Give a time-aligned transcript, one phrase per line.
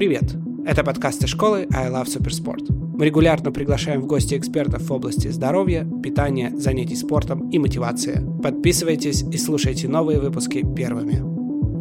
[0.00, 0.34] Привет!
[0.64, 2.72] Это подкасты школы I Love Supersport.
[2.72, 8.26] Мы регулярно приглашаем в гости экспертов в области здоровья, питания, занятий спортом и мотивации.
[8.42, 11.18] Подписывайтесь и слушайте новые выпуски первыми.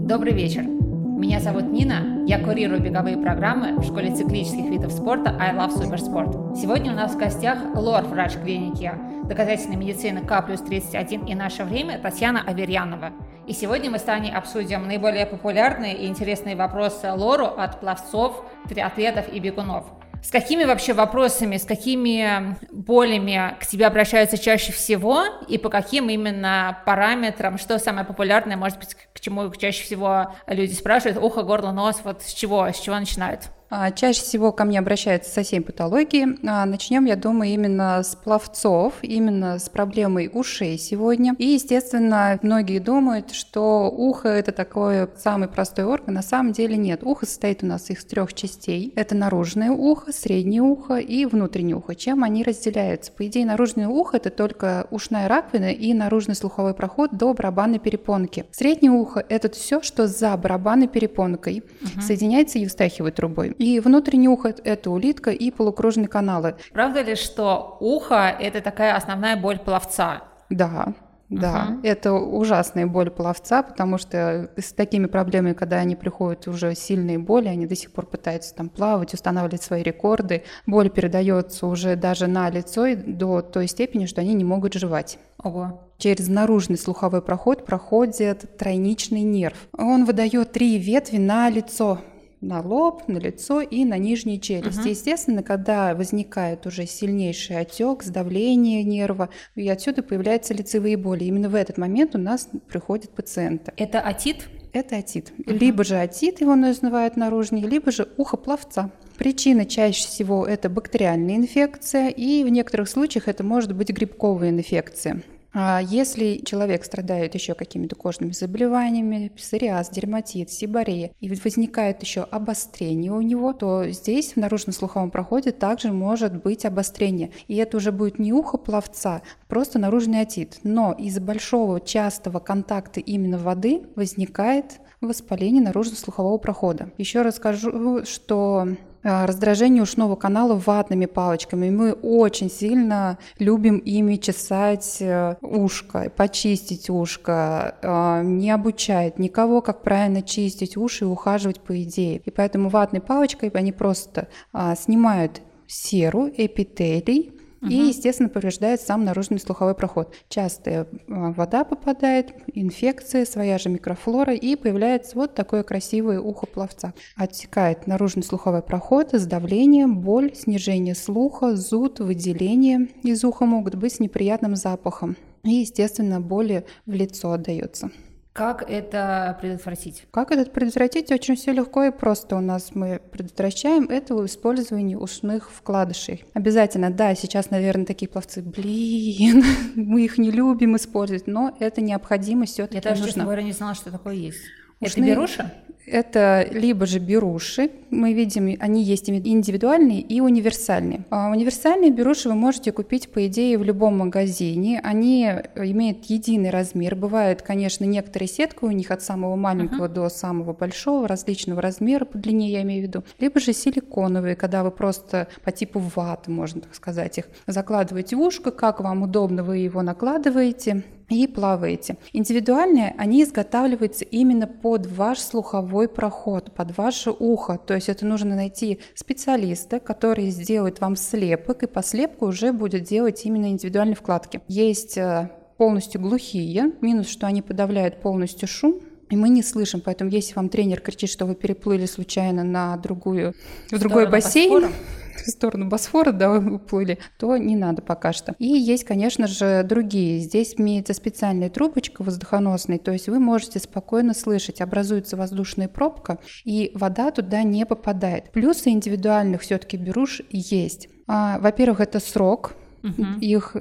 [0.06, 0.64] Добрый вечер!
[0.64, 6.58] Меня зовут Нина, я курирую беговые программы в школе циклических видов спорта I Love Supersport.
[6.58, 8.92] Сегодня у нас в гостях лор врач клиники
[9.30, 13.14] доказательной медицины К плюс 31 и наше время Татьяна Аверьянова.
[13.48, 19.32] И сегодня мы с Таней обсудим наиболее популярные и интересные вопросы лору от пловцов, триатлетов
[19.32, 19.86] и бегунов–
[20.22, 26.10] с какими вообще вопросами, с какими болями к тебе обращаются чаще всего и по каким
[26.10, 31.72] именно параметрам, что самое популярное, может быть, к чему чаще всего люди спрашивают, ухо, горло,
[31.72, 33.50] нос, вот с чего, с чего начинают?
[33.70, 36.40] А, чаще всего ко мне обращаются со всей патологией.
[36.48, 41.36] А, начнем, я думаю, именно с пловцов, именно с проблемой ушей сегодня.
[41.38, 46.16] И, естественно, многие думают, что ухо– это такой самый простой орган.
[46.16, 47.04] На самом деле нет.
[47.04, 48.92] Ухо состоит у нас из трех частей.
[48.96, 51.94] Это наружное ухо, среднее ухо и внутреннее ухо.
[51.94, 53.12] Чем они разделяются?
[53.12, 58.46] По идее, наружное ухо– это только ушная раковина и наружный слуховой проход до барабанной перепонки.
[58.52, 62.02] Среднее ухо– это все, что за барабанной перепонкой угу.
[62.02, 63.56] соединяется евстахиевой трубой.
[63.60, 66.56] И внутренний ухо– это улитка и полукружные каналы.
[66.72, 70.24] Правда ли, что ухо– это такая основная боль пловца?
[70.50, 70.94] Да,
[71.28, 71.80] да, uh-huh.
[71.84, 77.50] это ужасная боль пловца, потому что с такими проблемами, когда они приходят уже сильные боли,
[77.50, 80.44] они до сих пор пытаются там плавать, устанавливать свои рекорды.
[80.66, 85.20] Боль передается уже даже на лицо до той степени, что они не могут жевать.
[85.44, 85.82] Ого.
[85.98, 89.58] Через наружный слуховой проход проходит тройничный нерв.
[89.78, 92.00] Он выдает три ветви на лицо
[92.42, 94.80] на лоб, на лицо и на нижнюю челюсть.
[94.80, 94.90] Угу.
[94.90, 101.26] Естественно, когда возникает уже сильнейший отек, сдавление нерва, и отсюда появляются лицевые боли.
[101.26, 103.74] Именно в этот момент у нас приходят пациенты.
[103.78, 104.48] Это отит?
[104.72, 105.34] Это отит.
[105.40, 105.52] Угу.
[105.52, 108.92] Либо же отит его называют наружный, либо же ухо пловца.
[109.18, 115.22] Причина чаще всего это бактериальная инфекция, и в некоторых случаях это может быть грибковая инфекция.
[115.62, 123.12] А если человек страдает еще какими-то кожными заболеваниями, псориаз, дерматит, сибарея, и возникает еще обострение
[123.12, 127.32] у него, то здесь в наружно-слуховом проходе также может быть обострение.
[127.50, 130.60] И это уже будет не ухо пловца, просто наружный отит.
[130.64, 136.92] Но из-за большого частого контакта именно воды возникает воспаление наружно-слухового прохода.
[136.98, 141.70] Еще раз скажу, что раздражение ушного канала ватными палочками.
[141.70, 147.76] Мы очень сильно любим ими чесать э, ушко, почистить ушко.
[147.82, 152.22] А, не обучает никого, как правильно чистить уши и ухаживать по идее.
[152.26, 154.28] И поэтому ватной палочкой они просто
[154.76, 160.14] снимают серу, эпителий, и, естественно, повреждает сам наружный слуховой проход.
[160.30, 166.94] Частая вода попадает, инфекция, своя же микрофлора, и появляется вот такое красивое ухо пловца.
[167.16, 174.00] Отсекает наружный слуховой проход, сдавление, боль, снижение слуха, зуд, выделение из уха могут быть с
[174.00, 175.18] неприятным запахом.
[175.44, 177.92] И, естественно, боли в лицо отдается.
[178.40, 180.06] Как это предотвратить?
[180.12, 181.12] Как это предотвратить?
[181.12, 186.24] Очень все легко и просто у нас мы предотвращаем это использование ушных вкладышей.
[186.34, 189.44] Обязательно, да, сейчас, наверное, такие пловцы, блин,
[189.76, 193.76] мы их не любим использовать, но это необходимо все-таки Я даже, честно говоря, не знала,
[193.76, 194.40] что такое есть.
[194.80, 195.04] Ушные...
[195.04, 195.54] Это беруша?
[195.92, 201.06] Это либо же беруши, мы видим, они есть индивидуальные и универсальные.
[201.10, 204.80] А универсальные беруши вы можете купить, по идее, в любом магазине.
[204.84, 205.24] Они
[205.56, 206.96] имеют единый размер.
[206.96, 209.94] Бывает, конечно, некоторые сетки у них от самого маленького uh-huh.
[209.94, 213.04] до самого большого, различного размера, по длине я имею в виду.
[213.20, 218.22] Либо же силиконовые, когда вы просто по типу ваты, можно так сказать, их закладываете в
[218.22, 221.98] ушко, как вам удобно, вы его накладываете, и плаваете.
[222.14, 227.58] Индивидуальные, они изготавливаются именно под ваш слуховой проход, под ваше ухо.
[227.58, 232.84] То есть это нужно найти специалиста, который сделает вам слепок, и по слепку уже будет
[232.84, 234.42] делать именно индивидуальные вкладки.
[234.48, 240.12] Есть э, полностью глухие, минус, что они подавляют полностью шум, и мы не слышим, поэтому
[240.12, 243.34] если вам тренер кричит, что вы переплыли случайно на другую,
[243.72, 244.68] в другой бассейн,
[245.26, 248.36] в сторону Босфора, да, уплыли, то не надо пока что.
[248.40, 250.20] И есть, конечно же, другие.
[250.20, 256.72] Здесь имеется специальная трубочка воздухоносная, то есть вы можете спокойно слышать, образуется воздушная пробка, и
[256.74, 258.32] вода туда не попадает.
[258.32, 260.90] Плюсы индивидуальных все-таки беруш есть.
[261.08, 263.20] А, во-первых, это срок, Угу.
[263.22, 263.60] Их э,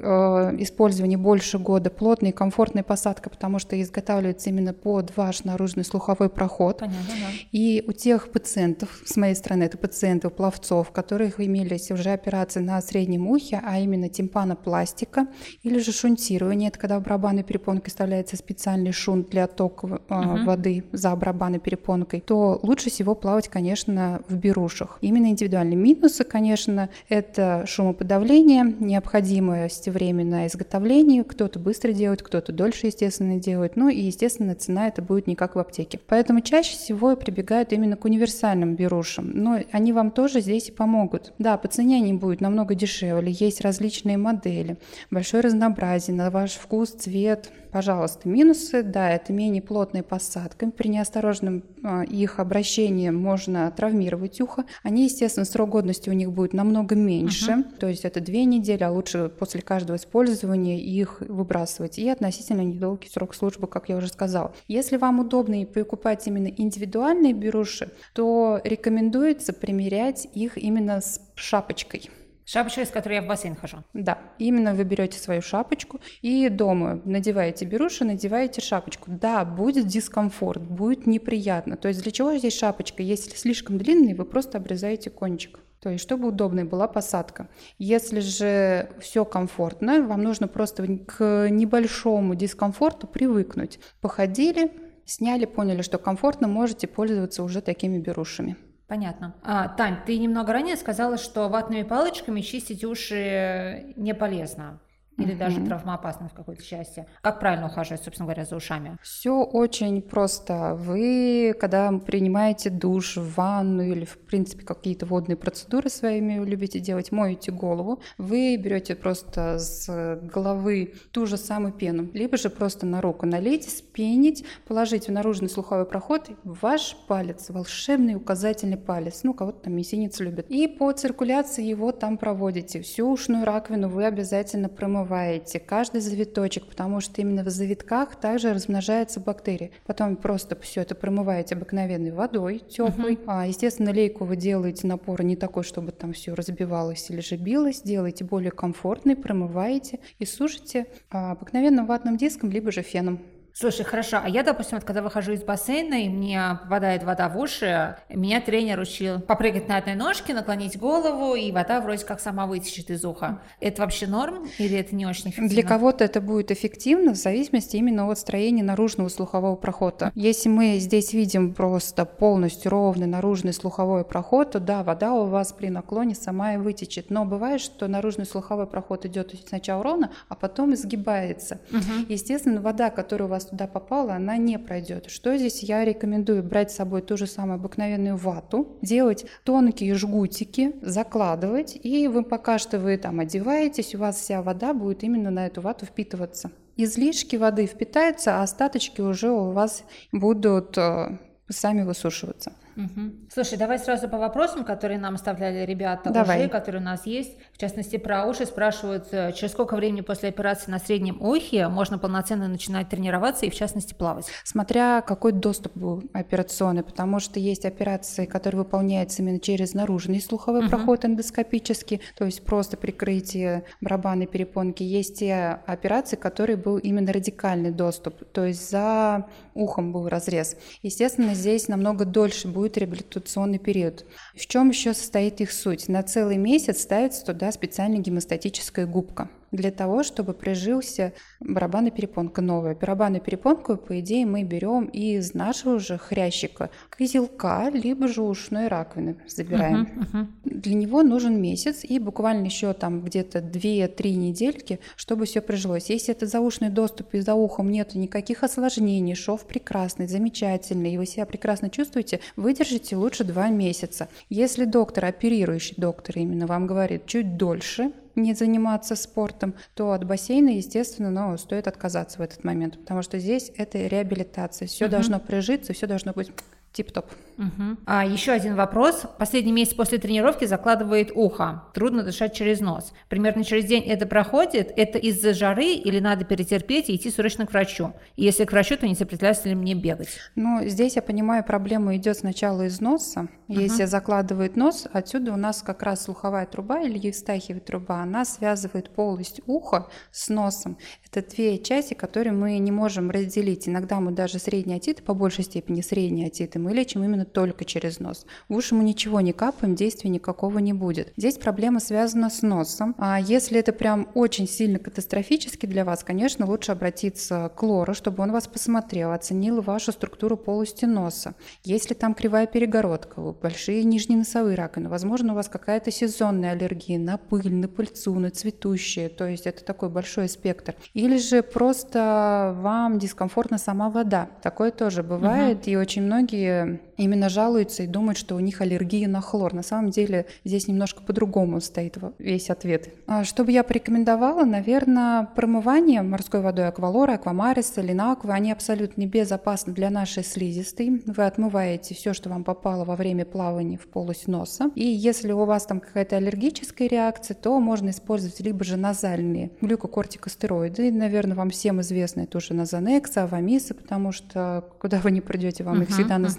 [0.59, 6.29] использование больше года, плотная и комфортная посадка, потому что изготавливается именно под ваш наружный слуховой
[6.29, 6.79] проход.
[6.79, 7.27] Понятно, да.
[7.51, 12.59] И у тех пациентов, с моей стороны, это пациентов, пловцов, у которых имелись уже операции
[12.59, 15.27] на среднем ухе, а именно тимпанопластика
[15.63, 20.45] или же шунтирование, это когда в барабанной перепонке вставляется специальный шунт для оттока э, угу.
[20.45, 24.97] воды за барабанной перепонкой, то лучше всего плавать, конечно, в берушах.
[25.01, 31.23] Именно индивидуальные минусы, конечно, это шумоподавление, необходимость необходимость время на изготовление.
[31.23, 33.75] Кто-то быстро делает, кто-то дольше, естественно, делает.
[33.75, 35.99] Ну и, естественно, цена это будет не как в аптеке.
[36.07, 39.31] Поэтому чаще всего прибегают именно к универсальным берушам.
[39.33, 41.33] Но они вам тоже здесь и помогут.
[41.39, 43.31] Да, по цене они будут намного дешевле.
[43.31, 44.77] Есть различные модели,
[45.09, 50.71] большое разнообразие на ваш вкус, цвет, Пожалуйста, минусы, да, это менее плотная посадка.
[50.71, 54.65] При неосторожном а, их обращении можно травмировать ухо.
[54.81, 57.77] Они, естественно, срок годности у них будет намного меньше, uh-huh.
[57.79, 61.99] то есть это две недели, а лучше после каждого использования их выбрасывать.
[61.99, 64.53] И относительно недолгий срок службы, как я уже сказала.
[64.67, 72.09] Если вам удобно покупать именно индивидуальные беруши, то рекомендуется примерять их именно с шапочкой.
[72.51, 73.83] Шапочка, из которой я в бассейн хожу.
[73.93, 79.11] Да, именно вы берете свою шапочку и дома надеваете беруши, надеваете шапочку.
[79.11, 81.77] Да, будет дискомфорт, будет неприятно.
[81.77, 83.03] То есть для чего здесь шапочка?
[83.03, 85.59] Если слишком длинный, вы просто обрезаете кончик.
[85.79, 87.49] То есть, чтобы удобной была посадка.
[87.77, 93.79] Если же все комфортно, вам нужно просто к небольшому дискомфорту привыкнуть.
[94.01, 94.71] Походили,
[95.05, 98.57] сняли, поняли, что комфортно, можете пользоваться уже такими берушами.
[98.89, 99.35] Понятно.
[99.43, 104.79] А, Тань, ты немного ранее сказала, что ватными палочками чистить уши не полезно
[105.19, 105.39] или угу.
[105.39, 107.05] даже травмоопасно в какой-то части.
[107.21, 108.97] Как правильно ухаживать, собственно говоря, за ушами?
[109.01, 110.75] Все очень просто.
[110.75, 117.51] Вы, когда принимаете душ, ванну или, в принципе, какие-то водные процедуры своими любите делать, моете
[117.51, 123.25] голову, вы берете просто с головы ту же самую пену, либо же просто на руку
[123.25, 129.73] налейте, спенить, положите в наружный слуховой проход ваш палец, волшебный указательный палец, ну, кого-то там
[129.73, 132.81] мизинец любит, и по циркуляции его там проводите.
[132.81, 138.53] Всю ушную раковину вы обязательно промываете промываете каждый завиточек, потому что именно в завитках также
[138.53, 139.71] размножаются бактерии.
[139.85, 143.15] Потом просто все это промываете обыкновенной водой теплой.
[143.15, 143.23] Uh-huh.
[143.25, 147.81] А, естественно, лейку вы делаете напор не такой, чтобы там все разбивалось или же билось.
[147.81, 153.19] Делаете более комфортный, промываете и сушите а, обыкновенным ватным диском, либо же феном.
[153.53, 157.37] Слушай, хорошо, а я, допустим, вот, когда выхожу из бассейна, и мне попадает вода в
[157.37, 162.45] уши, меня тренер учил попрыгать на одной ножке, наклонить голову, и вода вроде как сама
[162.45, 163.41] вытечет из уха.
[163.59, 165.49] Это вообще норм или это не очень эффективно?
[165.49, 170.11] Для кого-то это будет эффективно в зависимости именно от строения наружного слухового прохода.
[170.15, 175.51] Если мы здесь видим просто полностью ровный наружный слуховой проход, то да, вода у вас
[175.53, 177.09] при наклоне сама и вытечет.
[177.09, 181.59] Но бывает, что наружный слуховой проход идет сначала ровно, а потом изгибается.
[181.71, 182.07] Угу.
[182.09, 185.09] Естественно, вода, которая у вас туда попала, она не пройдет.
[185.09, 186.43] Что здесь я рекомендую?
[186.43, 192.59] Брать с собой ту же самую обыкновенную вату, делать тонкие жгутики, закладывать, и вы пока
[192.59, 196.51] что вы там одеваетесь, у вас вся вода будет именно на эту вату впитываться.
[196.77, 201.17] Излишки воды впитаются, а остаточки уже у вас будут э,
[201.49, 202.53] сами высушиваться.
[202.79, 203.11] Угу.
[203.33, 206.39] Слушай, давай сразу по вопросам, которые нам оставляли ребята давай.
[206.39, 207.33] уже, которые у нас есть.
[207.51, 211.97] В частности, про уши спрашивают, э, через сколько времени после операции на среднем ухе можно
[211.97, 214.27] полноценно начинать тренироваться и, в частности, плавать?
[214.45, 220.61] Смотря какой доступ был операционный, потому что есть операции, которые выполняются именно через наружный слуховой
[220.61, 220.69] угу.
[220.69, 224.83] проход эндоскопический, то есть просто прикрытие барабанной перепонки.
[224.83, 230.55] Есть те операции, которые был именно радикальный доступ, то есть за ухом был разрез.
[230.81, 234.05] Естественно, здесь намного дольше будет будет реабилитационный период.
[234.35, 235.89] В чем еще состоит их суть?
[235.89, 242.75] На целый месяц ставится туда специальная гемостатическая губка для того, чтобы прижился барабанная перепонка новая.
[242.75, 249.17] Барабанную перепонку, по идее, мы берем из нашего же хрящика козелка, либо же ушной раковины
[249.27, 249.83] забираем.
[249.83, 250.27] Uh-huh, uh-huh.
[250.43, 255.89] Для него нужен месяц и буквально еще там где-то 2-3 недельки, чтобы все прижилось.
[255.89, 261.05] Если это заушный доступ и за ухом нет никаких осложнений, шов прекрасный, замечательный, и вы
[261.05, 264.09] себя прекрасно чувствуете, выдержите лучше 2 месяца.
[264.29, 270.49] Если доктор, оперирующий доктор именно вам говорит чуть дольше, не заниматься спортом, то от бассейна,
[270.49, 274.67] естественно, но стоит отказаться в этот момент, потому что здесь это реабилитация.
[274.67, 274.91] Все угу.
[274.91, 276.31] должно прижиться, все должно быть
[276.79, 277.05] тип-топ.
[277.37, 277.77] Угу.
[277.85, 279.03] А еще один вопрос.
[279.17, 281.63] Последний месяц после тренировки закладывает ухо.
[281.73, 282.93] Трудно дышать через нос.
[283.07, 284.71] Примерно через день это проходит.
[284.75, 287.93] Это из-за жары или надо перетерпеть и идти срочно к врачу?
[288.17, 290.09] И если к врачу, то не сопротивляется ли мне бегать?
[290.35, 293.29] Ну, здесь я понимаю, проблема идет сначала из носа.
[293.47, 293.89] Если угу.
[293.89, 299.41] закладывает нос, отсюда у нас как раз слуховая труба или евстахиевая труба, она связывает полость
[299.47, 300.77] уха с носом.
[301.09, 303.67] Это две части, которые мы не можем разделить.
[303.67, 307.99] Иногда мы даже средние отиты, по большей степени средние отиты, мы лечим именно только через
[307.99, 308.25] нос.
[308.47, 311.13] В уши мы ничего не капаем, действия никакого не будет.
[311.17, 312.95] Здесь проблема связана с носом.
[312.97, 318.23] А если это прям очень сильно катастрофически для вас, конечно, лучше обратиться к лору, чтобы
[318.23, 321.35] он вас посмотрел, оценил вашу структуру полости носа.
[321.63, 327.17] Если там кривая перегородка, большие нижние носовые раковины, возможно, у вас какая-то сезонная аллергия на
[327.17, 330.75] пыль, на пыльцу, на цветущие, то есть это такой большой спектр.
[330.93, 334.29] Или же просто вам дискомфортна сама вода.
[334.41, 335.71] Такое тоже бывает, угу.
[335.71, 336.48] и очень многие
[336.97, 339.53] именно жалуются и думают, что у них аллергия на хлор.
[339.53, 342.89] На самом деле здесь немножко по-другому стоит весь ответ.
[343.07, 344.43] А что бы я порекомендовала?
[344.43, 351.01] Наверное, промывание морской водой аквалора, аквамариса, линаква, они абсолютно безопасны для нашей слизистой.
[351.05, 354.71] Вы отмываете все, что вам попало во время плавания в полость носа.
[354.75, 360.91] И если у вас там какая-то аллергическая реакция, то можно использовать либо же назальные глюкокортикостероиды.
[360.91, 365.83] Наверное, вам всем известны тоже назанекса, авамисы, потому что куда вы не придете, вам uh-huh,
[365.83, 366.38] их всегда назначают.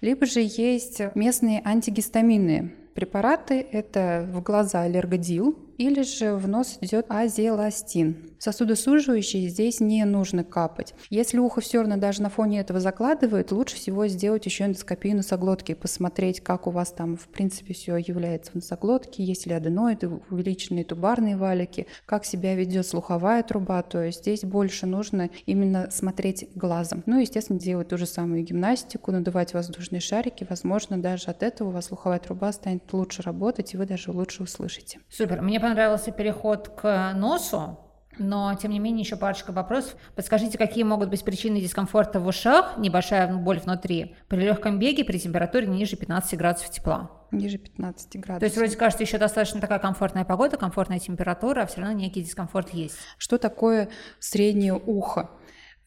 [0.00, 3.66] Либо же есть местные антигистаминные препараты.
[3.72, 8.32] Это в глаза аллергодил, или же в нос идет азеластин.
[8.38, 10.94] Сосудосуживающие здесь не нужно капать.
[11.10, 15.72] Если ухо все равно даже на фоне этого закладывает, лучше всего сделать еще эндоскопию носоглотки
[15.72, 20.08] и посмотреть, как у вас там в принципе все является в носоглотке, есть ли аденоиды,
[20.30, 26.48] увеличенные тубарные валики, как себя ведет слуховая труба, то есть здесь больше нужно именно смотреть
[26.54, 27.02] глазом.
[27.06, 31.72] Ну, естественно, делать ту же самую гимнастику, надувать воздушные шарики, возможно, даже от этого у
[31.72, 35.00] вас слуховая труба станет лучше работать, и вы даже лучше услышите.
[35.08, 35.42] Супер.
[35.42, 37.80] Мне понравился переход к носу,
[38.18, 39.96] но, тем не менее, еще парочка вопросов.
[40.14, 45.18] Подскажите, какие могут быть причины дискомфорта в ушах, небольшая боль внутри, при легком беге при
[45.18, 47.10] температуре ниже 15 градусов тепла?
[47.32, 48.38] Ниже 15 градусов.
[48.38, 52.22] То есть, вроде кажется, еще достаточно такая комфортная погода, комфортная температура, а все равно некий
[52.22, 52.96] дискомфорт есть.
[53.18, 53.88] Что такое
[54.20, 55.30] среднее ухо?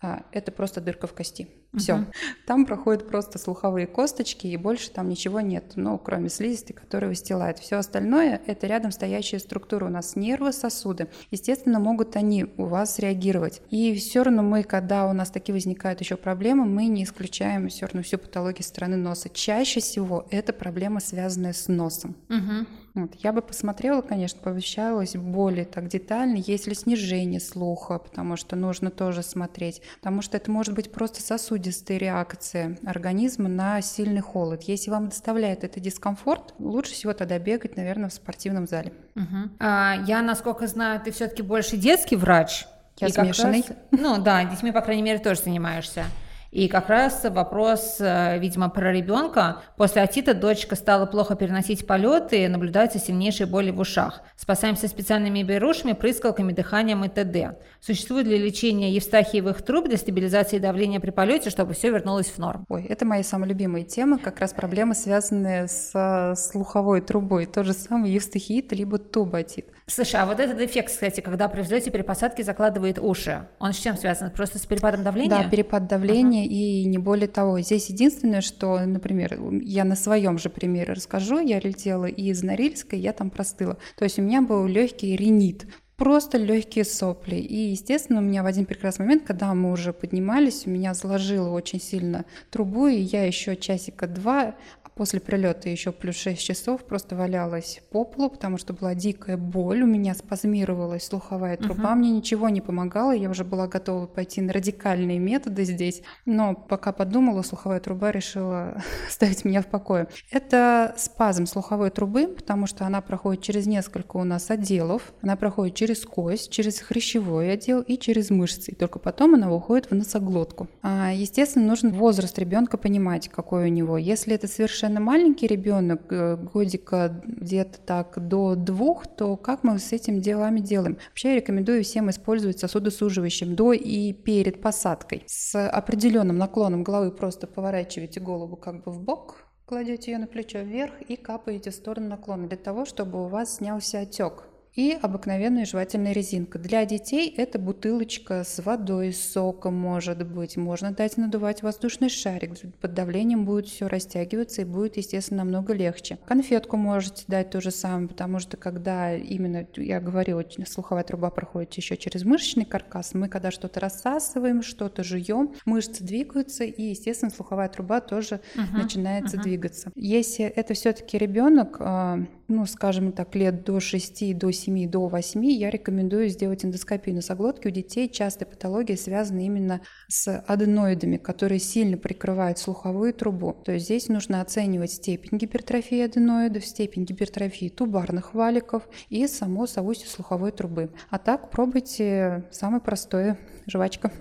[0.02, 1.48] А, это просто дырка в кости.
[1.76, 1.96] Все.
[1.96, 2.06] Угу.
[2.48, 7.60] Там проходят просто слуховые косточки, и больше там ничего нет, ну, кроме слизистой, которая выстилает.
[7.60, 9.86] Все остальное– это рядом стоящие структуры.
[9.86, 11.10] У нас нервы, сосуды.
[11.30, 13.62] Естественно, могут они у вас реагировать.
[13.70, 17.86] И все равно мы, когда у нас такие возникают еще проблемы, мы не исключаем все
[17.86, 19.30] равно всю патологию стороны носа.
[19.30, 22.16] Чаще всего это проблема, связанная с носом.
[22.30, 22.68] Угу.
[22.96, 23.12] Вот.
[23.20, 28.90] Я бы посмотрела, конечно, повещалась более так детально, есть ли снижение слуха, потому что нужно
[28.90, 31.22] тоже смотреть, потому что это может быть просто
[31.60, 34.64] сосудистая реакция организма на сильный холод.
[34.64, 38.94] Если вам доставляет это дискомфорт, лучше всего тогда бегать, наверное, в спортивном зале.
[39.16, 39.50] Угу.
[39.60, 42.66] А, я, насколько знаю, ты все-таки больше детский врач.
[43.00, 43.66] Я смешанный.
[43.68, 46.06] Раз, ну да, детьми, по крайней мере, тоже занимаешься.
[46.52, 49.62] И как раз вопрос, э, видимо, про ребенка.
[49.78, 54.22] После отита дочка стала плохо переносить полеты, наблюдаются сильнейшие боли в ушах.
[54.36, 57.60] Спасаемся специальными берушами, прыскалками, дыханием и т.д.
[57.80, 62.66] Существует ли лечение евстахиевых труб для стабилизации давления при полете, чтобы все вернулось в норм?
[62.68, 67.46] Ой, это моя самая любимая тема, как раз проблемы, связанные с слуховой трубой.
[67.46, 69.68] То же самое евстахиит, либо тубатит.
[69.90, 73.78] Слушай, а вот этот эффект, кстати, когда при взлете при посадке закладывает уши, он с
[73.78, 74.30] чем связан?
[74.30, 75.30] Просто с перепадом давления?
[75.30, 76.54] Да, перепад давления ага.
[76.54, 77.60] и не более того.
[77.60, 83.14] Здесь единственное, что, например, я на своем же примере расскажу, я летела из Норильска, я
[83.14, 83.78] там простыла.
[83.98, 85.66] То есть у меня был легкий ринит
[86.00, 87.36] просто легкие сопли.
[87.36, 91.50] И, естественно, у меня в один прекрасный момент, когда мы уже поднимались, у меня заложило
[91.50, 94.56] очень сильно трубу, и я еще часика два
[95.00, 99.82] После прилета еще плюс 6 часов просто валялась по полу, потому что была дикая боль,
[99.84, 101.96] у меня спазмировалась слуховая труба, uh-huh.
[101.96, 106.92] мне ничего не помогало, я уже была готова пойти на радикальные методы здесь, но пока
[106.92, 110.10] подумала, слуховая труба решила ставить меня в покое.
[110.32, 115.76] Это спазм слуховой трубы, потому что она проходит через несколько у нас отделов, она проходит
[115.76, 120.68] через кость, через хрящевой отдел и через мышцы, и только потом она уходит в носоглотку.
[120.82, 123.98] А, естественно, нужен возраст ребенка понимать, какой у него.
[123.98, 129.78] Если это совершенно совершенно маленький ребенок, э, годика где-то так до двух, то как мы
[129.78, 130.98] с этим делами делаем?
[131.10, 135.24] Вообще я рекомендую всем использовать сосудосуживающим до и перед посадкой.
[135.28, 140.60] С определенным наклоном головы просто поворачиваете голову как бы в бок, кладете ее на плечо
[140.60, 144.49] вверх и капаете в сторону наклона для того, чтобы у вас снялся отек.
[144.80, 146.58] И обыкновенная жевательная резинка.
[146.58, 150.56] Для детей это бутылочка с водой, с соком может быть.
[150.56, 152.54] Можно дать надувать воздушный шарик.
[152.80, 156.18] Под давлением будет все растягиваться и будет, естественно, намного легче.
[156.26, 161.74] Конфетку можете дать то же самое, потому что когда именно, я говорила, слуховая труба проходит
[161.74, 167.68] еще через мышечный каркас, мы когда что-то рассасываем, что-то жуем, мышцы двигаются, и, естественно, слуховая
[167.68, 169.44] труба тоже uh-huh, начинается uh-huh.
[169.44, 169.92] двигаться.
[169.96, 175.46] Если это все-таки ребенок, а, ну, скажем так, лет до 6, до 7, до 8,
[175.46, 177.68] я рекомендую сделать эндоскопию носоглотки.
[177.68, 183.54] У детей часто патология связана именно с аденоидами, которые сильно прикрывают слуховую трубу.
[183.66, 190.08] То есть здесь нужно оценивать степень гипертрофии аденоидов, степень гипертрофии тубарных валиков и само совустье
[190.08, 190.92] слуховой трубы.
[191.10, 194.12] А так пробуйте самое простое– жвачка.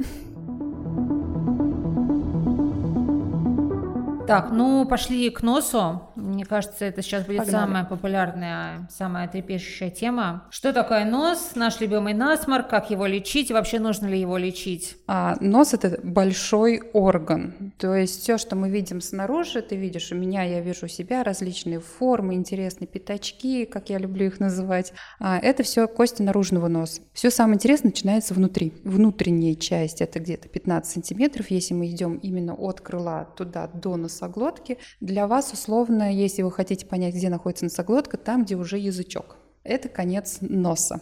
[4.29, 6.03] Так, ну пошли к носу.
[6.15, 7.65] Мне кажется, это сейчас будет Погнали.
[7.65, 10.45] самая популярная, самая трепещущая тема.
[10.51, 11.53] Что такое нос?
[11.55, 13.51] Наш любимый насморк, как его лечить?
[13.51, 14.97] Вообще нужно ли его лечить?
[15.07, 17.73] А, нос это большой орган.
[17.79, 21.25] То есть все, что мы видим снаружи, ты видишь у меня, я вижу у себя
[21.25, 24.93] различные формы, интересные пятачки, как я люблю их называть.
[25.21, 27.01] А, это все кости наружного носа.
[27.15, 28.75] Все самое интересное начинается внутри.
[28.85, 31.51] Внутренняя часть это где-то 15 сантиметров.
[31.51, 36.87] Если мы идем именно от крыла туда до носоглотки, для вас условно если вы хотите
[36.87, 39.37] понять, где находится носоглотка, там, где уже язычок.
[39.65, 41.01] Это конец носа.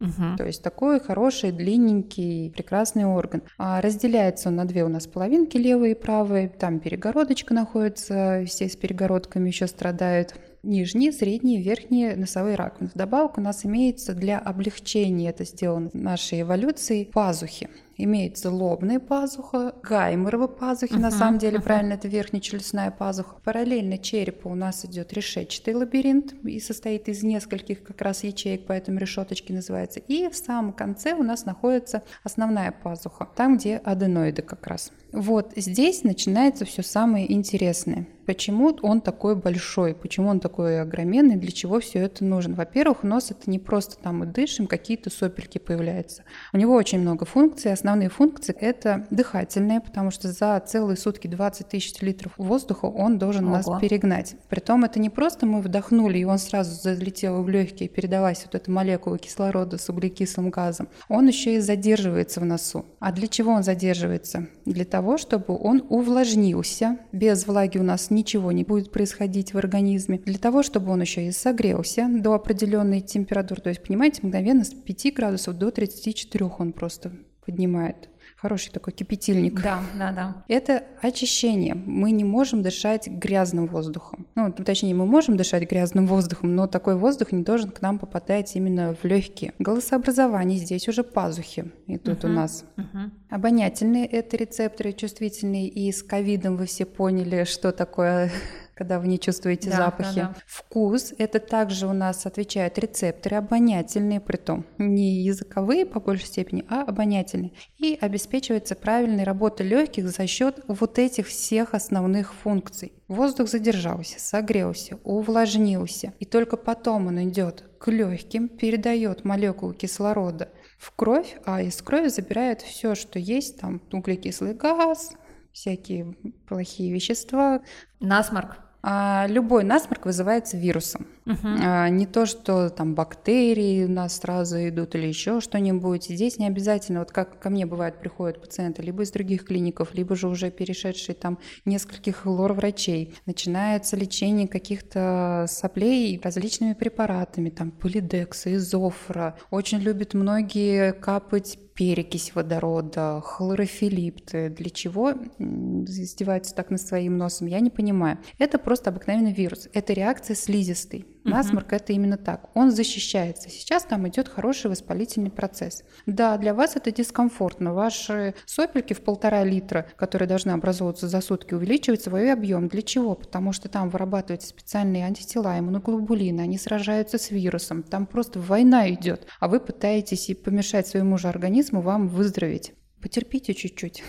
[0.00, 0.36] Угу.
[0.36, 3.42] То есть такой хороший, длинненький, прекрасный орган.
[3.56, 6.48] А разделяется он на две у нас половинки, левая и правая.
[6.48, 12.90] Там перегородочка находится, все с перегородками еще страдают нижние, средние, верхние носовые раковины.
[12.92, 17.68] Вдобавок у нас имеется для облегчения, это сделано нашей эволюцией, пазухи.
[17.96, 21.62] Имеется лобная пазуха, гайморова пазухи, uh-huh, на самом деле, uh-huh.
[21.62, 23.36] правильно, это верхнечелюстная пазуха.
[23.44, 28.98] Параллельно черепу у нас идет решетчатый лабиринт и состоит из нескольких как раз ячеек, поэтому
[28.98, 30.00] решеточки называется.
[30.00, 34.92] И в самом конце у нас находится основная пазуха, там, где аденоиды как раз.
[35.12, 38.06] Вот здесь начинается все самое интересное.
[38.26, 42.54] Почему он такой большой, почему он такой огроменный, для чего все это нужно?
[42.54, 46.22] Во-первых, нос это не просто там мы дышим, какие-то сопельки появляются.
[46.52, 47.72] У него очень много функций.
[47.72, 53.46] Основные функции это дыхательные, потому что за целые сутки 20 тысяч литров воздуха он должен
[53.46, 53.56] Ого.
[53.56, 54.36] нас перегнать.
[54.48, 58.70] Притом это не просто мы вдохнули, и он сразу залетел в легкие, передалась вот эта
[58.70, 60.88] молекула кислорода с углекислым газом.
[61.08, 62.86] Он еще и задерживается в носу.
[63.00, 64.46] А для чего он задерживается?
[64.64, 66.98] Для того, чтобы он увлажнился.
[67.12, 70.18] Без влаги у нас ничего не будет происходить в организме.
[70.18, 74.70] Для того, чтобы он еще и согрелся до определенной температуры, то есть, понимаете, мгновенно с
[74.70, 77.12] 5 градусов до 34 он просто
[77.44, 78.08] поднимает
[78.42, 79.62] хороший такой кипятильник.
[79.62, 80.44] Да, да, да.
[80.48, 81.74] Это очищение.
[81.74, 84.26] Мы не можем дышать грязным воздухом.
[84.34, 88.56] Ну, точнее, мы можем дышать грязным воздухом, но такой воздух не должен к нам попадать
[88.56, 89.54] именно в легкие.
[89.60, 92.64] Голосообразование здесь уже пазухи идут uh-huh, у нас.
[92.76, 93.10] Uh-huh.
[93.30, 98.32] Обонятельные это рецепторы чувствительные, и с ковидом вы все поняли, что такое
[98.74, 100.20] когда вы не чувствуете да, запахи.
[100.20, 100.36] Да, да.
[100.46, 106.64] Вкус– это также у нас отвечают рецепторы обонятельные, при том не языковые по большей степени,
[106.68, 107.52] а обонятельные.
[107.78, 112.92] И обеспечивается правильная работа легких за счет вот этих всех основных функций.
[113.08, 120.92] Воздух задержался, согрелся, увлажнился, и только потом он идет к легким, передает молекулу кислорода в
[120.96, 125.12] кровь, а из крови забирает все, что есть, там углекислый газ,
[125.52, 126.14] всякие
[126.48, 127.62] плохие вещества.
[128.00, 128.58] Насморк.
[128.82, 131.06] А любой насморк вызывается вирусом.
[131.26, 131.36] Угу.
[131.44, 136.04] А, не то, что там бактерии у нас сразу идут или еще что-нибудь.
[136.04, 140.16] Здесь не обязательно, вот как ко мне бывает, приходят пациенты либо из других клиников, либо
[140.16, 143.14] же уже перешедшие там нескольких лор-врачей.
[143.26, 149.38] Начинается лечение каких-то соплей различными препаратами, там полидекса, изофра.
[149.50, 154.50] Очень любят многие капать перекись водорода, хлорофилипты.
[154.50, 158.18] Для чего издеваются так над своим носом, я не понимаю.
[158.38, 159.68] Это просто обыкновенный вирус.
[159.72, 161.06] Это реакция слизистой.
[161.24, 161.76] Насморк угу.
[161.76, 162.50] это именно так.
[162.54, 163.48] Он защищается.
[163.48, 165.84] Сейчас там идет хороший воспалительный процесс.
[166.06, 167.72] Да, для вас это дискомфортно.
[167.72, 172.68] Ваши сопельки в полтора литра, которые должны образовываться за сутки, увеличивают свой объем.
[172.68, 173.14] Для чего?
[173.14, 177.82] Потому что там вырабатываются специальные антитела, иммуноглобулины, они сражаются с вирусом.
[177.82, 179.26] Там просто война идет.
[179.40, 182.74] А вы пытаетесь и помешать своему же организму вам выздороветь.
[183.00, 184.02] Потерпите чуть-чуть.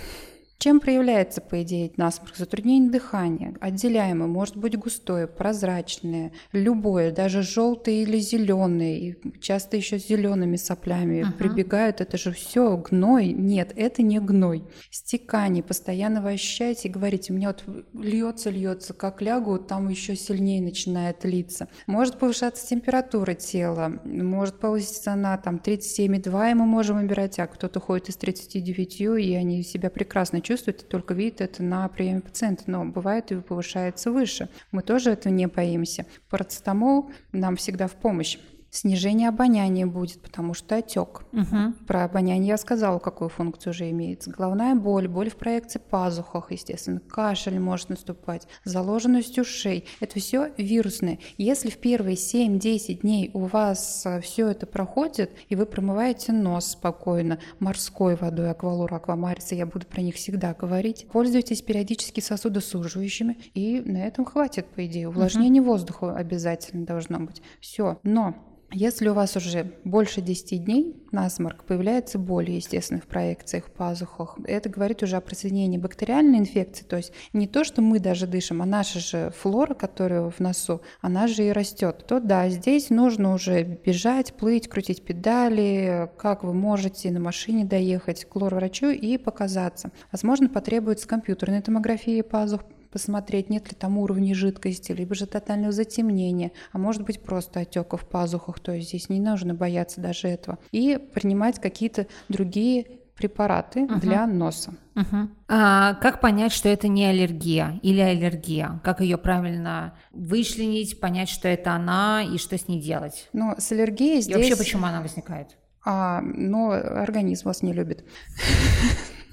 [0.64, 2.38] Чем проявляется, по идее, насморк?
[2.38, 10.00] Затруднение дыхания, отделяемое, может быть густое, прозрачное, любое, даже желтое или зеленое, и часто еще
[10.00, 11.34] с зелеными соплями uh-huh.
[11.34, 13.34] прибегают, это же все гной.
[13.34, 14.64] Нет, это не гной.
[14.90, 17.66] Стекание, постоянно вы ощущаете и говорите, у меня вот
[18.02, 21.68] льется, льется, как лягу, там еще сильнее начинает литься.
[21.88, 27.82] Может повышаться температура тела, может повыситься она там 37,2, и мы можем выбирать, а кто-то
[27.82, 32.64] ходит из 39, и они себя прекрасно чувствуют чувствует, только видит это на приеме пациента.
[32.68, 34.50] Но бывает и повышается выше.
[34.72, 36.06] Мы тоже этого не боимся.
[36.30, 38.38] Парацетамол нам всегда в помощь
[38.74, 41.24] снижение обоняния будет, потому что отек.
[41.32, 41.86] Угу.
[41.88, 44.32] Про обоняние я сказала, какую функцию уже имеется.
[44.32, 49.86] Головная боль, боль в проекции пазухах, естественно, кашель может наступать, заложенность ушей.
[50.00, 51.20] Это все вирусное.
[51.38, 56.72] Если в первые 7-10 дней у вас э, все это проходит, и вы промываете нос
[56.72, 63.82] спокойно морской водой, аквалур, аквамарица, я буду про них всегда говорить, пользуйтесь периодически сосудосуживающими, и
[63.82, 65.10] на этом хватит, по идее.
[65.10, 65.72] Увлажнение угу.
[65.72, 67.44] воздуха обязательно должно быть.
[67.60, 68.00] Все.
[68.04, 68.36] Но
[68.74, 74.38] если у вас уже больше 10 дней насморк, появляется боль, естественно, в проекциях, в пазухах,
[74.46, 78.62] это говорит уже о присоединении бактериальной инфекции, то есть не то, что мы даже дышим,
[78.62, 83.34] а наша же флора, которая в носу, она же и растет, то да, здесь нужно
[83.34, 89.92] уже бежать, плыть, крутить педали, как вы можете на машине доехать к лор-врачу и показаться.
[90.12, 92.62] Возможно, потребуется компьютерная томография пазух,
[92.94, 97.98] посмотреть, нет ли там уровней жидкости, либо же тотального затемнения, а может быть просто отека
[97.98, 100.60] в пазухах, то есть здесь не нужно бояться даже этого.
[100.72, 104.00] И принимать какие-то другие препараты uh-huh.
[104.00, 104.76] для носа.
[104.96, 105.28] Uh-huh.
[105.48, 108.80] А как понять, что это не аллергия или аллергия?
[108.84, 113.30] Как ее правильно вычленить, понять, что это она и что с ней делать?
[113.34, 114.36] Ну, с аллергией здесь...
[114.36, 115.58] И вообще, почему она возникает?
[115.84, 118.06] А, но организм вас не любит.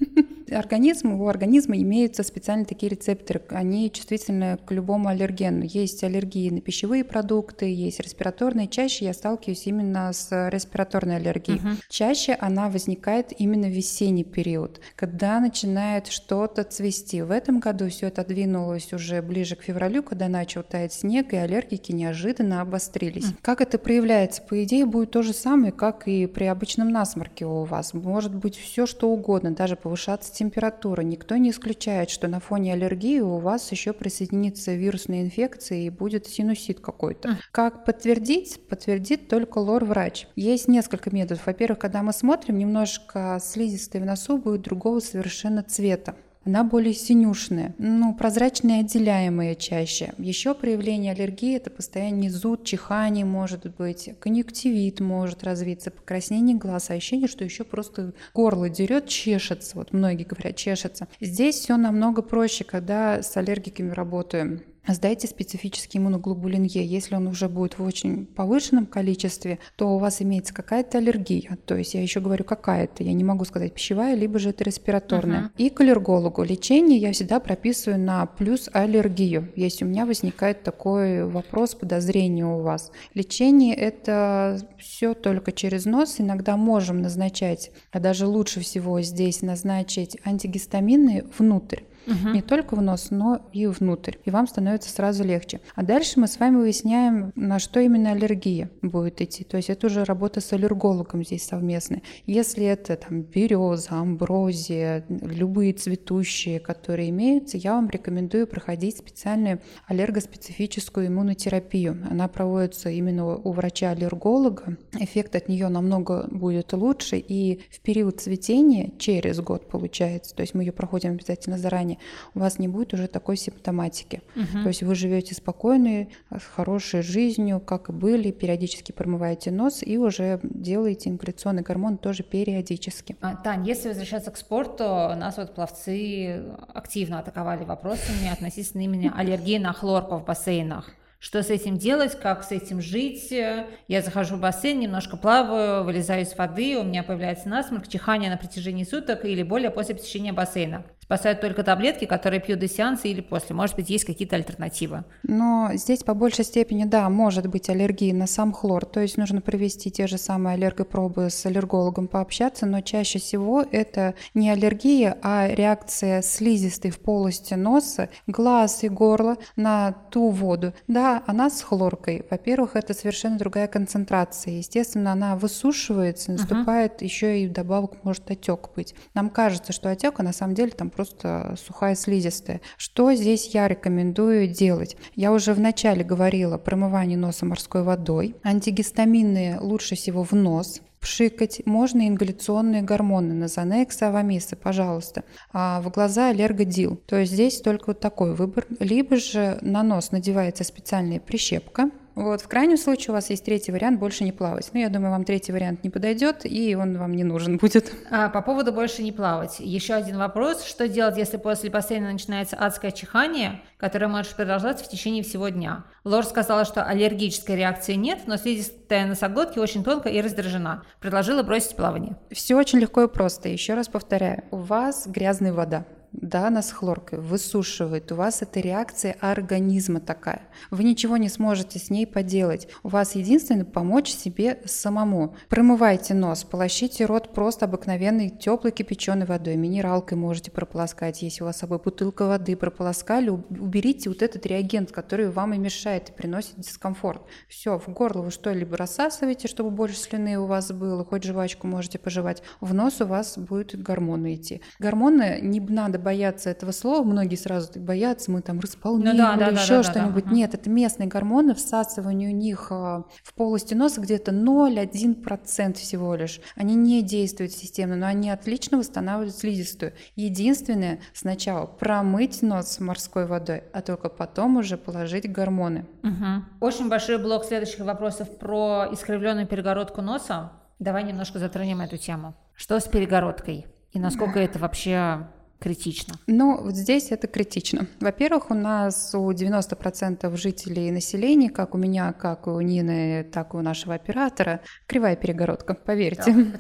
[0.52, 5.64] организм, у организма имеются специальные такие рецепторы, они чувствительны к любому аллергену.
[5.64, 8.68] Есть аллергии на пищевые продукты, есть респираторные.
[8.68, 11.58] Чаще я сталкиваюсь именно с респираторной аллергией.
[11.58, 11.68] Угу.
[11.88, 17.22] Чаще она возникает именно в весенний период, когда начинает что-то цвести.
[17.22, 21.36] В этом году все это двинулось уже ближе к февралю, когда начал таять снег, и
[21.36, 23.26] аллергики неожиданно обострились.
[23.26, 23.34] Угу.
[23.42, 24.42] Как это проявляется?
[24.42, 27.94] По идее, будет то же самое, как и при обычном насморке у вас.
[27.94, 31.02] Может быть все что угодно, даже повышаться температура.
[31.02, 36.26] Никто не исключает, что на фоне аллергии у вас еще присоединится вирусная инфекция и будет
[36.26, 37.38] синусит какой-то.
[37.52, 38.58] Как подтвердить?
[38.68, 40.26] Подтвердит только лор-врач.
[40.36, 41.44] Есть несколько методов.
[41.44, 46.16] Во-первых, когда мы смотрим, немножко слизистой в носу будет другого совершенно цвета
[46.50, 50.12] она более синюшная, ну, прозрачные отделяемые чаще.
[50.18, 56.94] Еще проявление аллергии– это постоянный зуд, чихание может быть, конъюнктивит может развиться, покраснение глаз, а
[56.94, 61.06] ощущение, что еще просто горло дерет, чешется, вот многие говорят, чешется.
[61.20, 64.62] Здесь все намного проще, когда с аллергиками работаем.
[64.86, 66.84] Сдайте специфический иммуноглобулин Е.
[66.84, 71.58] Если он уже будет в очень повышенном количестве, то у вас имеется какая-то аллергия.
[71.66, 75.42] То есть я еще говорю какая-то, я не могу сказать пищевая, либо же это респираторная.
[75.42, 75.50] Uh-huh.
[75.58, 81.24] И к аллергологу лечение я всегда прописываю на плюс аллергию, если у меня возникает такой
[81.24, 82.90] вопрос, подозрение у вас.
[83.14, 86.16] Лечение это все только через нос.
[86.18, 92.30] Иногда можем назначать, а даже лучше всего здесь назначить антигистамины внутрь угу.
[92.30, 94.16] не только в нос, но и внутрь.
[94.24, 95.60] И вам становится сразу легче.
[95.74, 99.44] А дальше мы с вами выясняем, на что именно аллергия будет идти.
[99.44, 102.02] То есть это уже работа с аллергологом здесь совместная.
[102.26, 111.08] Если это там береза, амброзия, любые цветущие, которые имеются, я вам рекомендую проходить специальную аллергоспецифическую
[111.08, 112.06] иммунотерапию.
[112.10, 114.76] Она проводится именно у врача-аллерголога.
[114.98, 117.16] Эффект от нее намного будет лучше.
[117.16, 121.98] И в период цветения, через год получается, то есть мы ее проходим обязательно заранее,
[122.34, 124.22] у вас не будет уже такой симптоматики.
[124.36, 124.62] Угу.
[124.62, 129.98] То есть вы живете спокойной, с хорошей жизнью, как и были, периодически промываете нос и
[129.98, 133.16] уже делаете ингаляционный гормон тоже периодически.
[133.20, 136.42] А, Тань, если возвращаться к спорту, нас вот пловцы
[136.74, 142.42] активно атаковали вопросами относительно именно аллергии на хлорку в бассейнах что с этим делать, как
[142.42, 143.30] с этим жить.
[143.30, 148.38] Я захожу в бассейн, немножко плаваю, вылезаю из воды, у меня появляется насморк, чихание на
[148.38, 150.82] протяжении суток или более после посещения бассейна.
[151.10, 153.56] Спасают только таблетки, которые пьют до сеанса или после.
[153.56, 155.02] Может быть, есть какие-то альтернативы?
[155.24, 158.86] Но здесь по большей степени, да, может быть аллергия на сам хлор.
[158.86, 164.14] То есть нужно провести те же самые аллергопробы с аллергологом, пообщаться, но чаще всего это
[164.34, 170.74] не аллергия, а реакция слизистой в полости носа, глаз и горла на ту воду.
[170.86, 172.24] Да, она с хлоркой.
[172.30, 174.58] Во-первых, это совершенно другая концентрация.
[174.58, 177.04] Естественно, она высушивается, наступает uh-huh.
[177.04, 178.94] еще и вдобавок может отек быть.
[179.14, 182.60] Нам кажется, что отек, а на самом деле там просто сухая слизистая.
[182.76, 184.96] Что здесь я рекомендую делать?
[185.14, 188.36] Я уже вначале говорила про промывание носа морской водой.
[188.42, 191.62] Антигистаминные лучше всего в нос, пшикать.
[191.66, 195.24] Можно ингаляционные гормоны, назанекс, авамисы, пожалуйста.
[195.52, 196.96] А в глаза аллергодил.
[197.06, 198.66] То есть здесь только вот такой выбор.
[198.78, 201.90] Либо же на нос надевается специальная прищепка,
[202.22, 204.70] вот, в крайнем случае у вас есть третий вариант больше не плавать.
[204.72, 207.92] Ну, я думаю, вам третий вариант не подойдет, и он вам не нужен будет.
[208.10, 209.60] А, по поводу больше не плавать.
[209.60, 210.64] Еще один вопрос.
[210.64, 215.84] Что делать, если после бассейна начинается адское чихание, которое может продолжаться в течение всего дня?
[216.04, 220.84] Лор сказала, что аллергической реакции нет, но слизистая носоглотки очень тонкая и раздражена.
[221.00, 222.16] Предложила бросить плавание.
[222.30, 223.48] Все очень легко и просто.
[223.48, 224.44] Еще раз повторяю.
[224.50, 230.42] У вас грязная вода да, она с хлоркой, высушивает, у вас это реакция организма такая.
[230.70, 232.68] Вы ничего не сможете с ней поделать.
[232.82, 235.36] У вас единственное помочь себе самому.
[235.48, 241.56] Промывайте нос, полощите рот просто обыкновенной теплой кипяченой водой, минералкой можете прополоскать, если у вас
[241.56, 246.56] с собой бутылка воды прополоскали, уберите вот этот реагент, который вам и мешает и приносит
[246.56, 247.22] дискомфорт.
[247.48, 251.98] Все, в горло вы что-либо рассасываете, чтобы больше слюны у вас было, хоть жвачку можете
[251.98, 254.60] пожевать, в нос у вас будет гормоны идти.
[254.78, 259.40] Гормоны не надо бояться этого слова, многие сразу боятся, мы там располним ну, да, или
[259.40, 260.24] да, еще да, что-нибудь.
[260.24, 260.36] Да, да.
[260.36, 266.40] Нет, это местные гормоны, всасывание у них а, в полости носа где-то 0,1% всего лишь.
[266.56, 269.92] Они не действуют системно, но они отлично восстанавливают слизистую.
[270.16, 275.86] Единственное, сначала промыть нос морской водой, а только потом уже положить гормоны.
[276.02, 276.66] Угу.
[276.66, 280.52] Очень большой блок следующих вопросов про искривленную перегородку носа.
[280.78, 282.34] Давай немножко затронем эту тему.
[282.54, 283.66] Что с перегородкой?
[283.92, 285.26] И насколько это вообще
[285.60, 286.14] критично?
[286.26, 287.86] Ну, вот здесь это критично.
[288.00, 293.56] Во-первых, у нас у 90% жителей населения, как у меня, как у Нины, так и
[293.56, 296.34] у нашего оператора, кривая перегородка, поверьте.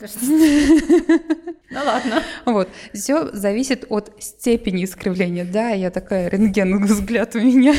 [1.72, 2.24] Ну ладно.
[2.46, 2.68] Вот.
[2.92, 5.44] Все зависит от степени искривления.
[5.44, 7.72] Да, я такая рентген взгляд у меня.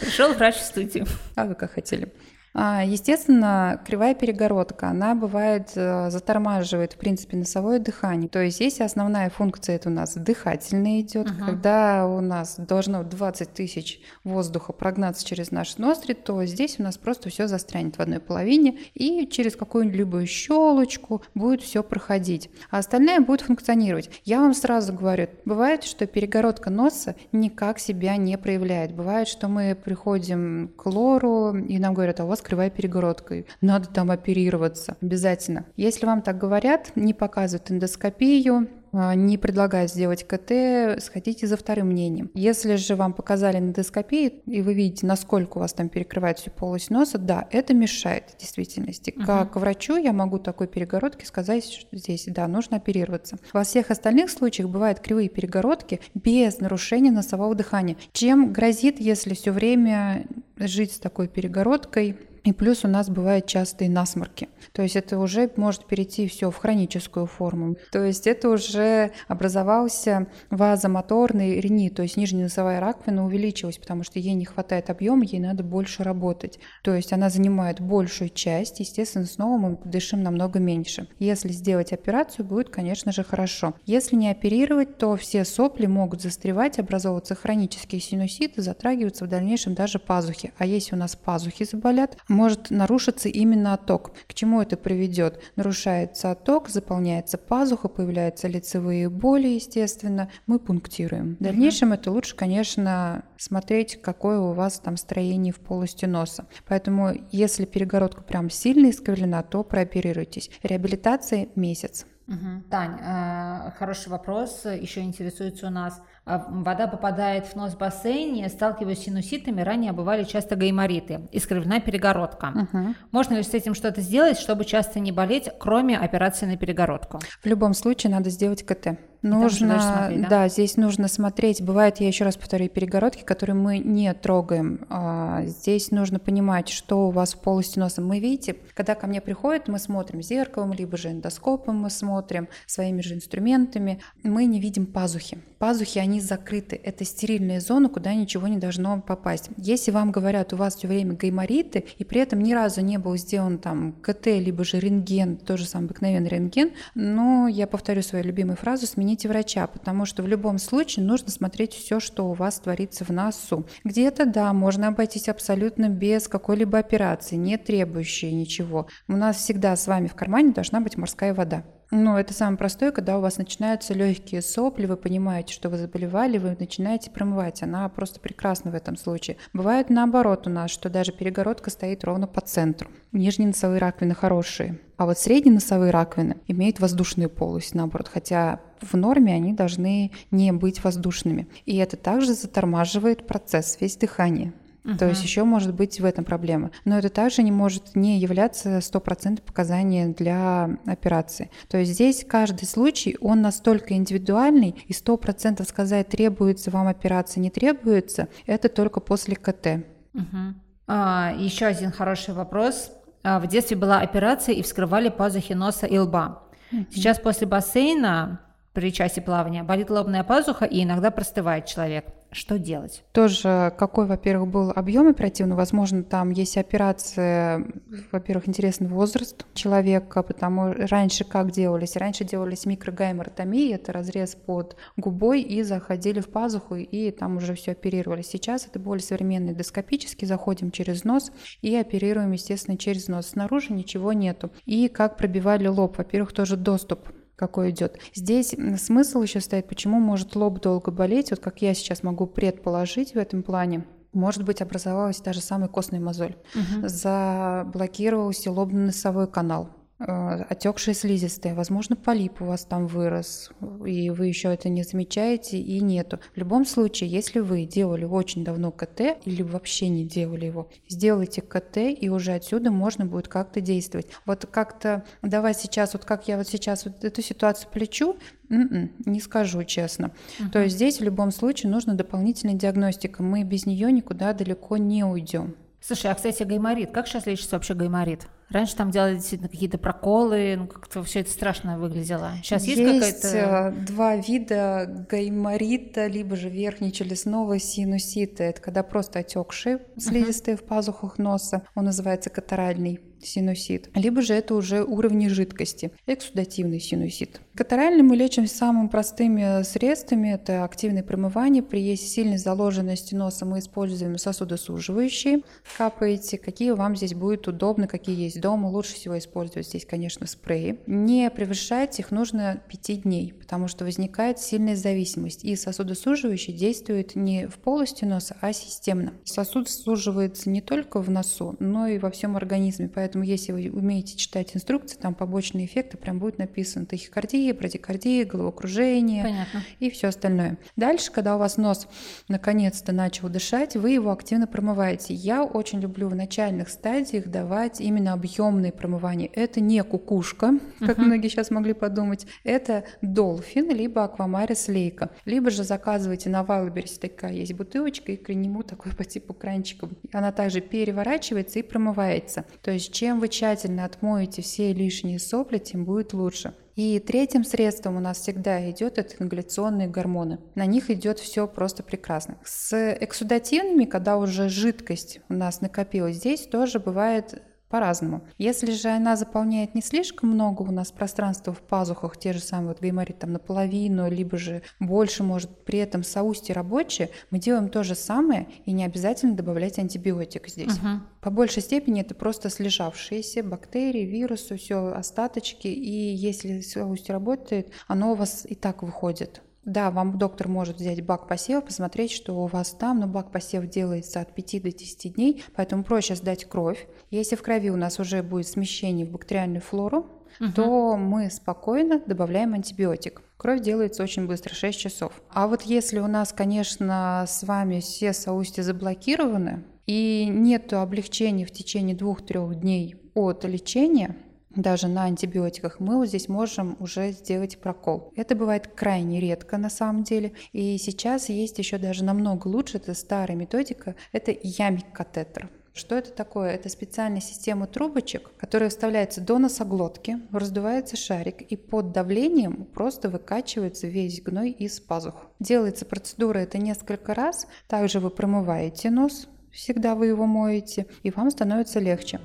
[0.00, 1.04] Пришел врач в студию.
[1.34, 2.12] А вы как хотели.
[2.54, 8.28] А, естественно, кривая перегородка, она бывает э, затормаживает, в принципе, носовое дыхание.
[8.28, 11.46] То есть, если основная функция это у нас дыхательная идет, uh-huh.
[11.46, 16.98] когда у нас должно 20 тысяч воздуха прогнаться через наши ноздри, то здесь у нас
[16.98, 22.50] просто все застрянет в одной половине, и через какую-либо щелочку будет все проходить.
[22.70, 24.10] А остальное будет функционировать.
[24.24, 28.94] Я вам сразу говорю, бывает, что перегородка носа никак себя не проявляет.
[28.94, 33.88] Бывает, что мы приходим к лору, и нам говорят, а у вас кривая перегородка, надо
[33.88, 35.66] там оперироваться обязательно.
[35.76, 41.88] Если вам так говорят, не показывают эндоскопию, а, не предлагают сделать КТ, сходите за вторым
[41.88, 42.30] мнением.
[42.34, 46.90] Если же вам показали эндоскопию, и вы видите, насколько у вас там перекрывает всю полость
[46.90, 49.10] носа, да, это мешает в действительности.
[49.10, 49.26] Uh-huh.
[49.26, 53.36] Как врачу я могу такой перегородке сказать, что здесь, да, нужно оперироваться.
[53.52, 57.96] Во всех остальных случаях бывают кривые перегородки без нарушения носового дыхания.
[58.12, 62.16] Чем грозит, если все время жить с такой перегородкой,
[62.48, 64.48] и плюс у нас бывают частые насморки.
[64.72, 67.76] То есть это уже может перейти все в хроническую форму.
[67.92, 74.18] То есть это уже образовался вазомоторный ринит, то есть нижняя носовая раковина увеличилась, потому что
[74.18, 76.58] ей не хватает объема, ей надо больше работать.
[76.82, 81.06] То есть она занимает большую часть, естественно, снова мы дышим намного меньше.
[81.18, 83.74] Если сделать операцию, будет, конечно же, хорошо.
[83.84, 89.98] Если не оперировать, то все сопли могут застревать, образовываться хронические синуситы, затрагиваться в дальнейшем даже
[89.98, 90.54] пазухи.
[90.56, 94.12] А если у нас пазухи заболят, может нарушиться именно отток.
[94.28, 95.40] К чему это приведет?
[95.56, 100.30] Нарушается отток, заполняется пазуха, появляются лицевые боли, естественно.
[100.46, 101.36] Мы пунктируем.
[101.40, 106.46] В дальнейшем это лучше, конечно, смотреть, какое у вас там строение в полости носа.
[106.68, 110.48] Поэтому, если перегородка прям сильно искривлена, то прооперируйтесь.
[110.62, 112.06] Реабилитация месяц.
[112.28, 112.64] Угу.
[112.70, 116.02] Тань, э, хороший вопрос, еще интересуется у нас.
[116.26, 121.80] А, вода попадает в нос в бассейне, сталкиваясь с синуситами, ранее бывали часто гаймориты, искривлена
[121.80, 122.52] перегородка.
[122.54, 122.94] Угу.
[123.12, 127.18] Можно ли с этим что-то сделать, чтобы часто не болеть, кроме операции на перегородку?
[127.18, 128.98] В любом случае надо сделать КТ.
[129.22, 130.28] Нужно, смотреть, да?
[130.28, 131.60] да, здесь нужно смотреть.
[131.62, 134.86] Бывает, я еще раз повторю, перегородки, которые мы не трогаем.
[134.88, 138.00] А, здесь нужно понимать, что у вас в полости носа.
[138.00, 143.00] Мы видите, когда ко мне приходят, мы смотрим зеркалом, либо же эндоскопом мы смотрим, своими
[143.00, 144.00] же инструментами.
[144.22, 145.38] Мы не видим пазухи.
[145.58, 146.80] Пазухи, они закрыты.
[146.82, 149.50] Это стерильная зона, куда ничего не должно попасть.
[149.56, 153.16] Если вам говорят, у вас все время гаймориты, и при этом ни разу не был
[153.16, 158.56] сделан там КТ, либо же рентген, тоже самый обыкновенный рентген, но я повторю свою любимую
[158.56, 163.04] фразу, смените врача, потому что в любом случае нужно смотреть все, что у вас творится
[163.04, 163.66] в носу.
[163.84, 168.86] Где-то, да, можно обойтись абсолютно без какой-либо операции, не требующей ничего.
[169.08, 171.64] У нас всегда с вами в кармане должна быть морская вода.
[171.90, 176.36] Ну, это самое простое, когда у вас начинаются легкие сопли, вы понимаете, что вы заболевали,
[176.36, 177.62] вы начинаете промывать.
[177.62, 179.38] Она просто прекрасна в этом случае.
[179.54, 182.90] Бывает наоборот у нас, что даже перегородка стоит ровно по центру.
[183.12, 184.78] Нижние носовые раковины хорошие.
[184.98, 190.52] А вот средние носовые раковины имеют воздушную полость, наоборот, хотя в норме они должны не
[190.52, 191.48] быть воздушными.
[191.64, 194.52] И это также затормаживает процесс весь дыхания.
[194.84, 194.96] Uh-huh.
[194.96, 196.70] То есть еще может быть в этом проблема.
[196.84, 201.50] Но это также не может не являться стопроцентным показанием для операции.
[201.68, 207.40] То есть здесь каждый случай, он настолько индивидуальный, и сто процентов сказать, требуется вам операция,
[207.40, 209.66] не требуется, это только после КТ.
[209.66, 210.54] Uh-huh.
[210.86, 212.90] А, еще один хороший вопрос.
[213.22, 216.44] А, в детстве была операция и вскрывали пазухи носа и лба.
[216.72, 216.86] Uh-huh.
[216.90, 218.40] Сейчас после бассейна
[218.72, 223.04] при части плавания болит лобная пазуха и иногда простывает человек что делать?
[223.12, 227.66] Тоже какой, во-первых, был объем оперативный, возможно, там есть операция,
[228.12, 231.96] во-первых, интересный возраст человека, потому раньше как делались?
[231.96, 237.72] Раньше делались микрогайморотомии, это разрез под губой и заходили в пазуху и там уже все
[237.72, 238.22] оперировали.
[238.22, 243.28] Сейчас это более современный эндоскопический, заходим через нос и оперируем, естественно, через нос.
[243.28, 244.50] Снаружи ничего нету.
[244.66, 247.08] И как пробивали лоб, во-первых, тоже доступ
[247.38, 247.98] какой идет.
[248.14, 253.14] Здесь смысл еще стоит, почему может лоб долго болеть, вот как я сейчас могу предположить
[253.14, 253.84] в этом плане.
[254.12, 256.36] Может быть, образовалась даже самая костная мозоль.
[256.54, 256.88] Угу.
[256.88, 259.70] Заблокировался лобно-носовой канал.
[260.00, 263.50] Э, отекшие слизистые, возможно, полип у вас там вырос,
[263.84, 266.20] и вы еще это не замечаете, и нету.
[266.34, 271.42] В любом случае, если вы делали очень давно КТ или вообще не делали его, сделайте
[271.42, 274.06] КТ, и уже отсюда можно будет как-то действовать.
[274.24, 278.16] Вот как-то давай сейчас, вот как я вот сейчас вот эту ситуацию плечу,
[278.50, 280.12] м-м, не скажу честно.
[280.38, 280.50] Uh-huh.
[280.50, 283.24] То есть здесь в любом случае нужна дополнительная диагностика.
[283.24, 285.56] Мы без нее никуда далеко не уйдем.
[285.80, 286.90] Слушай, а, кстати, гайморит.
[286.92, 288.26] Как сейчас лечится вообще гайморит?
[288.50, 292.32] Раньше там делали действительно какие-то проколы, ну как-то все это страшно выглядело.
[292.42, 293.74] Сейчас есть, есть какая-то...
[293.76, 298.44] Э, два вида гайморита, либо же верхнечелюстного синусита.
[298.44, 300.64] Это когда просто отекшие слизистые uh-huh.
[300.64, 301.66] в пазухах носа.
[301.74, 307.40] Он называется катаральный синусит, либо же это уже уровни жидкости, эксудативный синусит.
[307.54, 311.62] Катаральный мы лечим самыми простыми средствами, это активное промывание.
[311.62, 315.42] При сильной заложенности носа мы используем сосудосуживающие,
[315.76, 318.68] капаете, какие вам здесь будет удобно, какие есть дома.
[318.68, 320.78] Лучше всего использовать здесь, конечно, спреи.
[320.86, 325.44] Не превышать их нужно 5 дней, потому что возникает сильная зависимость.
[325.44, 329.14] И сосудосуживающий действует не в полости носа, а системно.
[329.24, 333.70] Сосуд суживается не только в носу, но и во всем организме, поэтому Поэтому если вы
[333.72, 339.62] умеете читать инструкции, там побочные эффекты прям будет написано тахикардия, брадикардия, головокружение Понятно.
[339.78, 340.58] и все остальное.
[340.76, 341.88] Дальше, когда у вас нос
[342.28, 345.14] наконец-то начал дышать, вы его активно промываете.
[345.14, 349.30] Я очень люблю в начальных стадиях давать именно объемные промывания.
[349.32, 351.02] Это не кукушка, как uh-huh.
[351.02, 352.26] многие сейчас могли подумать.
[352.44, 355.12] Это долфин, либо аквамарис лейка.
[355.24, 359.96] Либо же заказывайте на Вайлберсе такая есть бутылочка, и к нему такой по типу кранчиком.
[360.12, 362.44] Она также переворачивается и промывается.
[362.60, 366.52] То есть чем вы тщательно отмоете все лишние сопли, тем будет лучше.
[366.74, 370.40] И третьим средством у нас всегда идет это ингаляционные гормоны.
[370.56, 372.38] На них идет все просто прекрасно.
[372.44, 378.22] С эксудативными, когда уже жидкость у нас накопилась, здесь тоже бывает по-разному.
[378.38, 382.68] Если же она заполняет не слишком много у нас пространства в пазухах, те же самые
[382.68, 387.82] вот гайморит там наполовину, либо же больше, может при этом соусти рабочие, мы делаем то
[387.82, 390.76] же самое и не обязательно добавлять антибиотик здесь.
[390.78, 390.88] Угу.
[391.20, 398.12] По большей степени это просто слежавшиеся бактерии, вирусы, все остаточки, и если соусти работает, оно
[398.12, 399.42] у вас и так выходит.
[399.68, 403.68] Да, вам доктор может взять бак посева, посмотреть, что у вас там, но бак посев
[403.68, 406.88] делается от 5 до 10 дней, поэтому проще сдать кровь.
[407.10, 410.06] Если в крови у нас уже будет смещение в бактериальную флору,
[410.40, 410.52] угу.
[410.54, 413.20] то мы спокойно добавляем антибиотик.
[413.36, 415.12] Кровь делается очень быстро, 6 часов.
[415.28, 421.50] А вот если у нас, конечно, с вами все соустья заблокированы и нет облегчения в
[421.50, 424.16] течение 2-3 дней от лечения,
[424.62, 428.12] даже на антибиотиках, мы вот здесь можем уже сделать прокол.
[428.16, 430.32] Это бывает крайне редко на самом деле.
[430.52, 435.48] И сейчас есть еще даже намного лучше, это старая методика, это ямик-катетер.
[435.78, 436.50] Что это такое?
[436.50, 443.86] Это специальная система трубочек, которая вставляется до носоглотки, раздувается шарик и под давлением просто выкачивается
[443.86, 445.26] весь гной из пазух.
[445.38, 447.46] Делается процедура это несколько раз.
[447.68, 452.18] Также вы промываете нос, всегда вы его моете, и вам становится легче.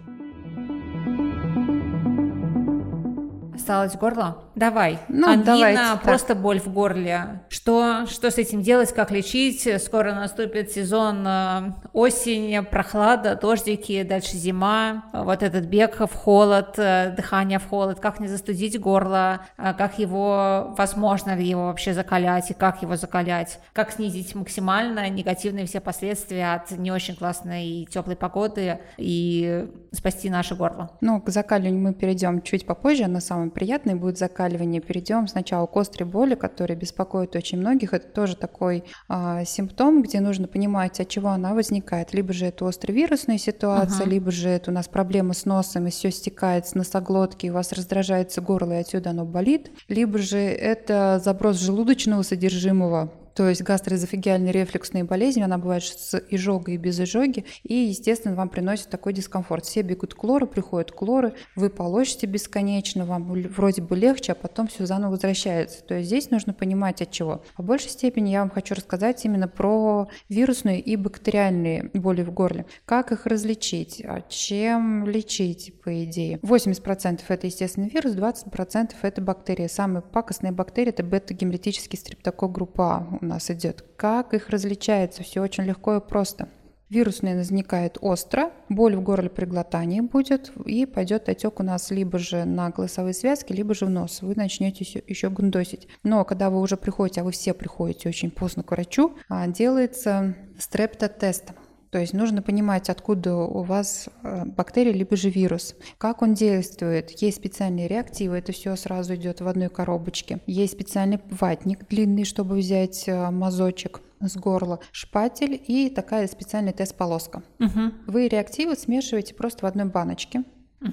[3.55, 4.37] Осталось горло?
[4.55, 4.99] Давай.
[5.07, 6.37] Ну, Ангина, давайте просто так.
[6.41, 7.41] боль в горле.
[7.49, 9.67] Что, что с этим делать, как лечить?
[9.81, 15.05] Скоро наступит сезон э, осень, прохлада, дождики, дальше зима.
[15.13, 17.99] Вот этот бег в холод, э, дыхание в холод.
[17.99, 19.41] Как не застудить горло?
[19.57, 23.59] э, Как его, возможно ли его вообще закалять и как его закалять?
[23.73, 30.55] Как снизить максимально негативные все последствия от не очень классной теплой погоды и спасти наше
[30.55, 30.91] горло?
[31.01, 34.81] Ну, к закаливанию мы перейдем чуть попозже, но самое приятное будет закаливание.
[34.81, 37.93] Перейдем сначала к острой боли, которая беспокоит очень многих.
[37.93, 42.13] Это тоже такой а, симптом, где нужно понимать, от чего она возникает.
[42.13, 44.09] Либо же это островирусная ситуация, Ага.
[44.09, 47.53] либо же это у нас проблема с носом, и все стекает с носоглотки, и у
[47.53, 49.71] вас раздражается горло, и отсюда оно болит.
[49.89, 56.75] Либо же это заброс желудочного содержимого, то есть гастроэзофагиальная рефлюксная болезнь, она бывает с изжогой
[56.75, 59.65] и без изжоги, и, естественно, вам приносит такой дискомфорт.
[59.65, 64.35] Все бегут к лору, приходят к лору, вы полощете бесконечно, вам вроде бы легче, а
[64.35, 65.83] потом все заново возвращается.
[65.83, 67.43] То есть здесь нужно понимать от чего.
[67.55, 72.65] По большей степени я вам хочу рассказать именно про вирусные и бактериальные боли в горле.
[72.85, 76.37] Как их различить, а чем лечить, по идее.
[76.37, 79.67] 80% это, естественно, вирус, 20% это бактерии.
[79.67, 83.83] Самые пакостные бактерии это бета-гемолитический стрептокок группа А у нас идет.
[83.95, 85.23] Как их различается?
[85.23, 86.49] Все очень легко и просто.
[86.89, 92.19] Вирусный возникает остро, боль в горле при глотании будет, и пойдет отек у нас либо
[92.19, 94.21] же на голосовые связки, либо же в нос.
[94.21, 95.87] Вы начнете еще, гундосить.
[96.03, 100.35] Но когда вы уже приходите, а вы все приходите очень поздно к врачу, а, делается
[100.59, 101.53] стрептотест.
[101.93, 105.75] То есть нужно понимать, откуда у вас э, бактерия, либо же вирус.
[105.99, 107.11] Как он действует.
[107.21, 110.39] Есть специальные реактивы, это все сразу идет в одной коробочке.
[110.47, 117.43] Есть специальный ватник длинный, чтобы взять э, мазочек с горла, шпатель и такая специальная тест-полоска.
[117.59, 117.93] Мгм.
[118.07, 120.43] Вы реактивы смешиваете просто в одной баночке.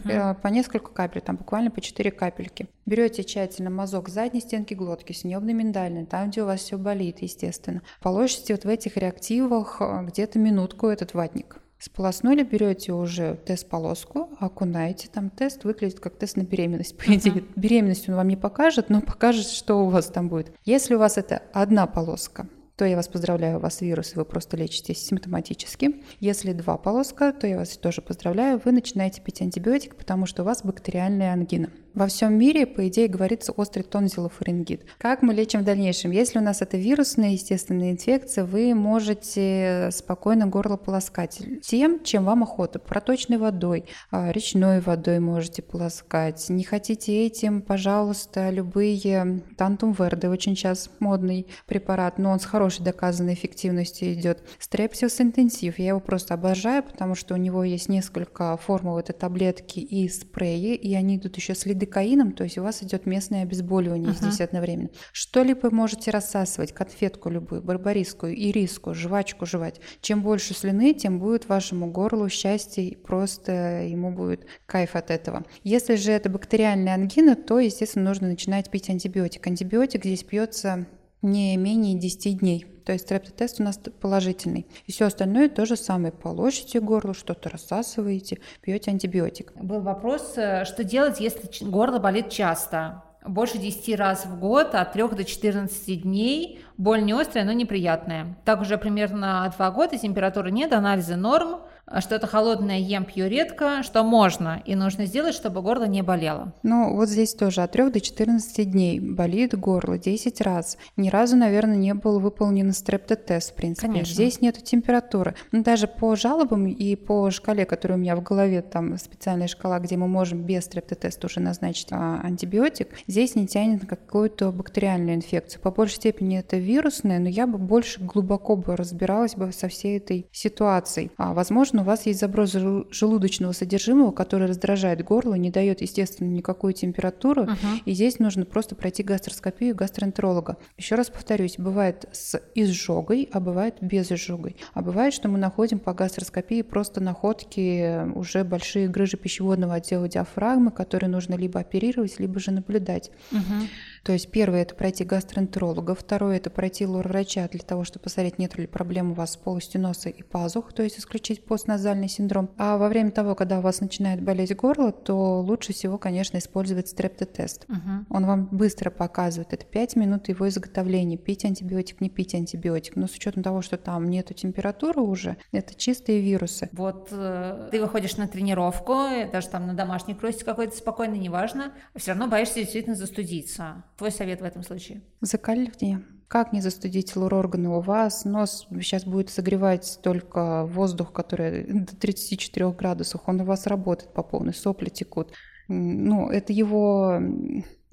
[0.04, 2.68] Э, По несколько капель, там буквально по 4 капельки.
[2.86, 7.82] Берете тщательно мазок задней стенки глотки, снебно-миндальный, там, где у вас все болит, естественно.
[8.02, 11.58] Положите вот в этих реактивах э, где-то минутку этот ватник.
[11.80, 17.42] Сполоснули, берете уже тест-полоску, окунаете, там тест выглядит как тест на беременность, по идее.
[17.56, 20.52] Беременность он вам не покажет, но покажет, что у вас там будет.
[20.66, 22.48] Если у вас это одна полоска,
[22.80, 26.02] то я вас поздравляю, у вас вирус, и вы просто лечитесь симптоматически.
[26.18, 30.46] Если два полоска, то я вас тоже поздравляю, вы начинаете пить антибиотик, потому что у
[30.46, 31.68] вас бактериальная ангина.
[31.94, 34.84] Во всем мире, по идее, говорится острый тонзиллофарингит.
[34.98, 36.12] Как мы лечим в дальнейшем?
[36.12, 42.44] Если у нас это вирусная, естественная инфекция, вы можете спокойно горло полоскать тем, чем вам
[42.44, 42.78] охота.
[42.78, 46.48] Проточной водой, а, речной водой можете полоскать.
[46.48, 52.84] Не хотите этим, пожалуйста, любые тантум верде, очень сейчас модный препарат, но он с хорошей
[52.84, 54.44] доказанной эффективностью идет.
[54.60, 59.80] Стрепсиус интенсив, я его просто обожаю, потому что у него есть несколько формул, это таблетки
[59.80, 64.10] и спреи, и они идут еще с лидокаином, то есть у вас идет местное обезболивание
[64.10, 64.18] Ага.
[64.18, 64.90] здесь одновременно.
[65.12, 69.80] Что-либо можете рассасывать, конфетку любую, барбарисскую, ириску, жвачку жевать.
[70.00, 75.44] Чем больше слюны, тем будет вашему горлу счастье, и просто ему будет кайф от этого.
[75.64, 79.46] Если же это бактериальная ангина, то, естественно, нужно начинать пить антибиотик.
[79.46, 80.86] Антибиотик здесь пьется
[81.22, 82.66] не менее 10 дней.
[82.90, 84.66] То есть стрептотест у нас положительный.
[84.86, 86.12] И все остальное то же самое.
[86.12, 89.52] Положите горло, что-то рассасываете, пьете антибиотик.
[89.54, 93.04] Был вопрос, э, что делать, если горло болит часто?
[93.24, 96.64] Больше 10 раз в год, от 3 до 14 дней.
[96.78, 98.36] Боль не острая, но неприятная.
[98.44, 101.60] Так уже примерно 2 года, температуры нет, анализы норм.
[101.90, 106.54] А Что-то холодное ем, пью редко, что можно и нужно сделать, чтобы горло не болело.
[106.62, 110.78] Ну, вот здесь тоже от 3 до 14 дней болит горло 10 раз.
[110.96, 113.88] Ни разу, наверное, не был выполнен стрептотест, в принципе.
[113.88, 114.14] Конечно.
[114.14, 115.34] Здесь нету температуры.
[115.50, 119.80] Ну, даже по жалобам и по шкале, которая у меня в голове, там специальная шкала,
[119.80, 125.16] где мы можем без стрептотеста уже назначить а, антибиотик, здесь не тянет на какую-то бактериальную
[125.16, 125.60] инфекцию.
[125.60, 129.98] По большей степени это вирусная, но я бы больше глубоко бы разбиралась бы со всей
[129.98, 131.10] этой ситуацией.
[131.16, 136.28] А, возможно, у вас есть заброс жел- желудочного содержимого, который раздражает горло, не дает, естественно,
[136.28, 137.82] никакую температуру, Мгм.
[137.84, 140.56] и здесь нужно просто пройти гастроскопию гастроэнтеролога.
[140.76, 144.56] Еще раз повторюсь, бывает с изжогой, а бывает без изжогой.
[144.74, 150.70] А бывает, что мы находим по гастроскопии просто находки уже большие грыжи пищеводного отдела диафрагмы,
[150.70, 153.10] которые нужно либо оперировать, либо же наблюдать.
[153.30, 153.68] Мгм.
[154.02, 158.56] То есть первое– это пройти гастроэнтеролога, второе– это пройти лор-врача для того, чтобы посмотреть, нет
[158.56, 162.50] ли проблем у вас с полостью носа и пазух, то есть исключить постназальный синдром.
[162.56, 166.88] А во время того, когда у вас начинает болеть горло, то лучше всего, конечно, использовать
[166.88, 167.66] стрептотест.
[167.68, 168.06] Угу.
[168.16, 172.96] Он вам быстро показывает, это 5 минут его изготовления, пить антибиотик, не пить антибиотик.
[172.96, 176.68] Но с учетом того, что там нету температуры уже, это чистые вирусы.
[176.72, 178.94] Вот э, ты выходишь на тренировку,
[179.32, 183.84] даже там на домашней кроссе какой-то спокойно, неважно, все равно боишься действительно застудиться.
[184.00, 185.02] Твой совет в этом случае?
[185.20, 186.02] Закаливание.
[186.26, 188.24] Как не застудить лор-органы у вас?
[188.24, 193.20] Нос сейчас будет согревать только воздух, который до 34 градусов.
[193.26, 195.34] Он у вас работает по полной, сопли текут.
[195.68, 197.20] Ну, это его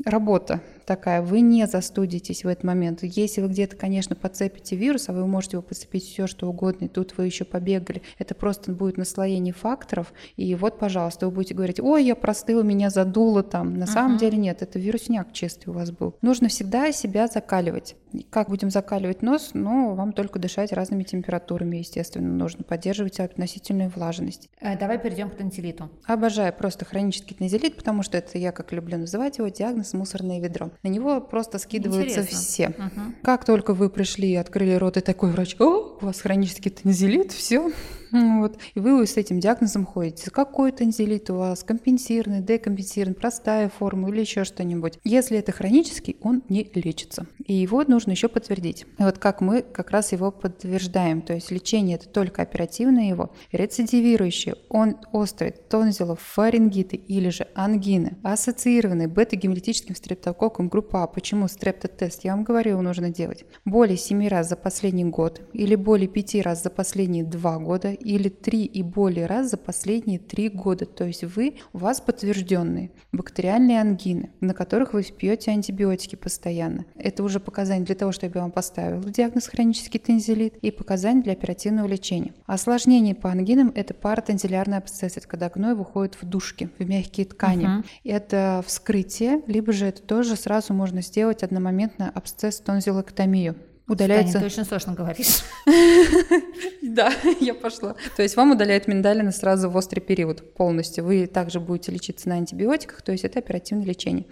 [0.05, 3.03] работа такая, вы не застудитесь в этот момент.
[3.03, 6.87] Если вы где-то, конечно, подцепите вирус, а вы можете его подцепить все, что угодно, и
[6.87, 11.79] тут вы еще побегали, это просто будет наслоение факторов, и вот, пожалуйста, вы будете говорить,
[11.81, 13.77] ой, я простыл, меня задуло там.
[13.77, 13.87] На uh-huh.
[13.87, 16.15] самом деле нет, это вирусняк чистый у вас был.
[16.21, 17.95] Нужно всегда себя закаливать.
[18.29, 19.51] Как будем закаливать нос?
[19.53, 24.49] Ну, вам только дышать разными температурами, естественно, нужно поддерживать относительную влажность.
[24.61, 25.89] Э, давай перейдем к тонзиллиту.
[26.05, 30.71] Обожаю просто хронический тонзиллит, потому что это я, как люблю называть его, диагноз мусорное ведро.
[30.83, 32.37] На него просто скидываются Интересно.
[32.37, 32.67] все.
[32.69, 33.15] Угу.
[33.23, 37.31] Как только вы пришли и открыли рот, и такой врач, о, у вас хронический тонзиллит,
[37.31, 37.71] все,
[38.11, 38.57] вот.
[38.73, 40.31] И вы с этим диагнозом ходите.
[40.31, 41.63] Какой тонзиллит у вас?
[41.63, 44.99] Компенсированный, декомпенсированный, простая форма или еще что-нибудь.
[45.03, 47.27] Если это хронический, он не лечится.
[47.45, 48.85] И его нужно еще подтвердить.
[48.97, 51.21] И вот как мы как раз его подтверждаем.
[51.21, 53.31] То есть лечение это только оперативное его.
[53.51, 61.07] Рецидивирующий, он острый, тонзиллов, фарингиты или же ангины, ассоциированный бета-гемолитическим стрептококком группа А.
[61.07, 62.23] Почему стрептотест?
[62.23, 63.45] Я вам говорила, нужно делать.
[63.65, 68.29] Более 7 раз за последний год или более 5 раз за последние 2 года или
[68.29, 70.85] три и более раз за последние три года.
[70.85, 76.85] То есть вы, у вас подтвержденные бактериальные ангины, на которых вы пьете антибиотики постоянно.
[76.95, 81.33] Это уже показание для того, чтобы я вам поставил диагноз хронический тензилит и показания для
[81.33, 82.33] оперативного лечения.
[82.45, 87.65] Осложнение по ангинам– это паратензилярный абсцесс, это когда гной выходит в душки, в мягкие ткани.
[87.65, 87.85] Uh-huh.
[88.03, 93.55] Это вскрытие, либо же это тоже сразу можно сделать одномоментно абсцесс тонзиллэктомию
[93.87, 94.33] удаляется...
[94.33, 95.43] Таня, ты очень сложно говоришь.
[96.81, 97.95] Да, я пошла.
[98.15, 101.03] То есть вам удаляют миндалины сразу в острый период полностью.
[101.03, 104.25] Вы также будете лечиться на антибиотиках, то есть это оперативное лечение.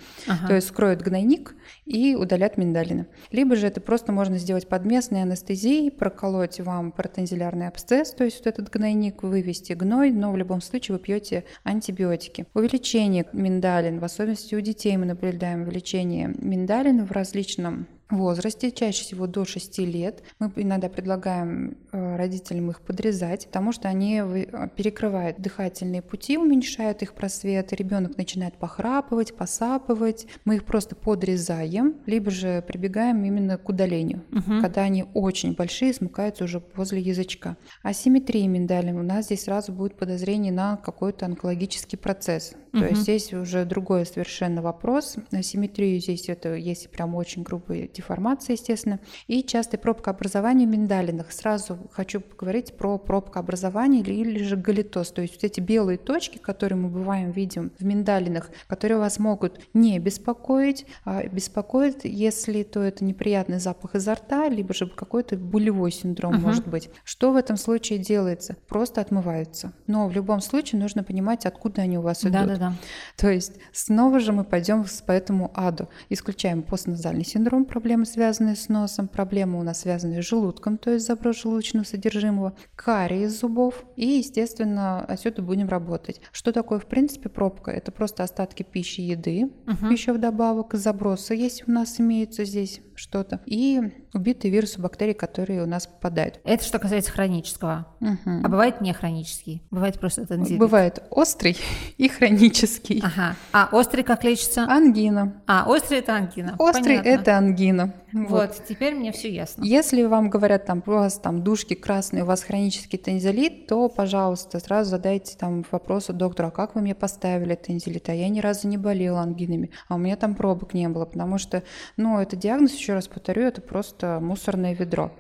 [0.48, 3.08] То есть скроют гнойник и удалят миндалины.
[3.32, 8.40] Либо же это просто можно сделать под местной анестезией, проколоть вам протензилярный абсцесс, то есть
[8.40, 12.46] вот этот гнойник, вывести гной, но в любом случае вы пьете антибиотики.
[12.54, 19.28] Увеличение миндалин, в особенности у детей мы наблюдаем увеличение миндалин в различном возрасте, чаще всего
[19.28, 20.24] до 6 лет.
[20.40, 27.02] Мы иногда предлагаем э, родителям их подрезать, потому что они э, перекрывают дыхательные пути, уменьшают
[27.02, 30.28] их просвет, ребенок начинает похрапывать, посапывать.
[30.46, 34.62] Мы их просто подрезаем, либо же прибегаем именно к удалению, угу.
[34.62, 37.58] когда они очень большие, смыкаются уже возле язычка.
[37.82, 42.54] Асимметрия миндалин у нас здесь сразу будет подозрение на какой-то онкологический процесс.
[42.74, 42.82] Угу.
[42.82, 45.16] То есть здесь уже другой совершенно вопрос.
[45.32, 51.32] Асимметрию здесь это если прям очень грубые деформация, естественно, и частая пробкообразование в миндалинах.
[51.32, 56.38] Сразу хочу поговорить про пробкообразование или, или же галитоз, то есть вот эти белые точки,
[56.38, 62.82] которые мы бываем видим в миндалинах, которые вас могут не беспокоить, а беспокоит, если то
[62.82, 66.40] это неприятный запах изо рта, либо же какой-то булевой синдром uh-huh.
[66.40, 66.90] может быть.
[67.04, 68.58] Что в этом случае делается?
[68.68, 69.74] Просто отмываются.
[69.88, 72.34] Но в любом случае нужно понимать, откуда они у вас идут.
[72.34, 72.74] Да, да, да.
[73.18, 75.88] То есть снова же мы пойдем по этому аду.
[76.10, 81.06] Исключаем постназальный синдром, проблемы, связанные с носом, проблемы у нас связанные с желудком, то есть
[81.06, 86.20] заброс желудочного содержимого, карий из зубов, и, естественно, отсюда будем работать.
[86.32, 87.70] Что такое, в принципе, пробка?
[87.70, 89.92] Это просто остатки пищи, еды, угу.
[89.92, 93.80] еще вдобавок, забросы, если у нас имеются здесь что-то, и
[94.16, 96.40] убитые вирусы, бактерии, которые у нас попадают.
[96.44, 97.88] Это что касается хронического.
[98.00, 98.42] Угу.
[98.44, 99.62] А бывает не хронический?
[99.70, 100.60] Бывает просто тонзиллит?
[100.60, 101.58] Бывает острый
[101.98, 103.04] и хронический.
[103.04, 103.36] Ага.
[103.52, 104.64] А острый как лечится?
[104.64, 105.42] Ангина.
[105.46, 106.56] А, острый это ангина.
[106.58, 107.10] Острый Понятно.
[107.10, 107.75] это ангина.
[108.14, 108.30] Вот.
[108.30, 109.64] вот, теперь мне все ясно.
[109.64, 114.92] Если вам говорят, там, вас там душки красные, у вас хронический тензилит, то, пожалуйста, сразу
[114.92, 118.10] задайте там вопросы доктору, а как вы мне поставили тензилит?
[118.10, 121.38] А я ни разу не болела ангинами, а у меня там пробок не было, потому
[121.38, 121.64] что,
[121.98, 125.12] ну, это диагноз, еще раз повторю, это просто мусорное ведро.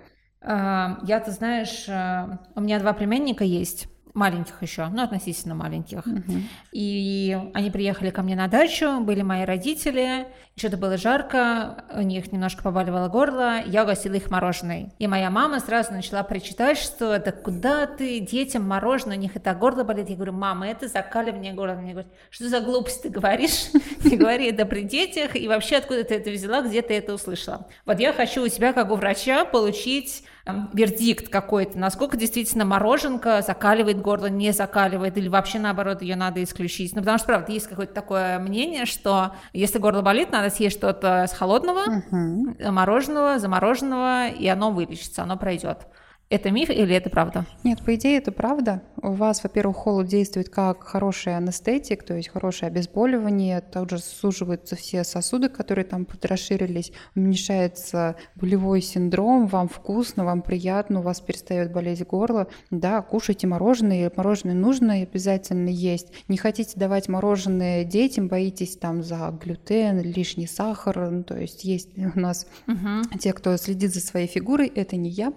[0.41, 6.05] А, я, ты знаешь, э, у меня два племянника есть, маленьких еще, ну, относительно маленьких.
[6.07, 6.33] Угу.
[6.71, 12.31] И они приехали ко мне на дачу, были мои родители, что-то было жарко, у них
[12.31, 14.93] немножко побаливало горло, я угостила их мороженое.
[14.99, 19.53] И моя мама сразу начала прочитать, что да куда ты, детям мороженое, у них это
[19.53, 20.09] горло болит.
[20.09, 21.73] Я говорю, мама, это закаливание горла.
[21.73, 23.67] Мне говорят, что за глупость ты говоришь?
[24.05, 27.67] Не говори это при детях, и вообще откуда ты это взяла, где ты это услышала?
[27.85, 30.23] Вот я хочу у тебя, как у врача, получить
[30.73, 36.93] вердикт какой-то, насколько действительно мороженка закаливает горло, не закаливает, или вообще наоборот ее надо исключить.
[36.93, 41.25] Ну, потому что, правда, есть какое-то такое мнение, что если горло болит, надо съесть что-то
[41.27, 42.71] с холодного, uh-huh.
[42.71, 45.87] мороженого, замороженного, и оно вылечится, оно пройдет.
[46.27, 47.45] Это миф или это правда?
[47.63, 48.81] Нет, по идее это правда.
[48.99, 55.03] У вас, во-первых, холод действует как хороший анестетик, то есть хорошее обезболивание, также суживаются все
[55.03, 62.03] сосуды, которые там расширились, уменьшается болевой синдром, вам вкусно, вам приятно, у вас перестает болеть
[62.07, 62.47] горло.
[62.71, 66.07] Да, кушайте мороженое, мороженое нужно и обязательно есть.
[66.27, 71.89] Не хотите давать мороженое детям, боитесь там за глютен, лишний сахар, ну, то есть есть
[71.95, 73.17] у нас угу.
[73.19, 75.31] те, кто следит за своей фигурой, это не я,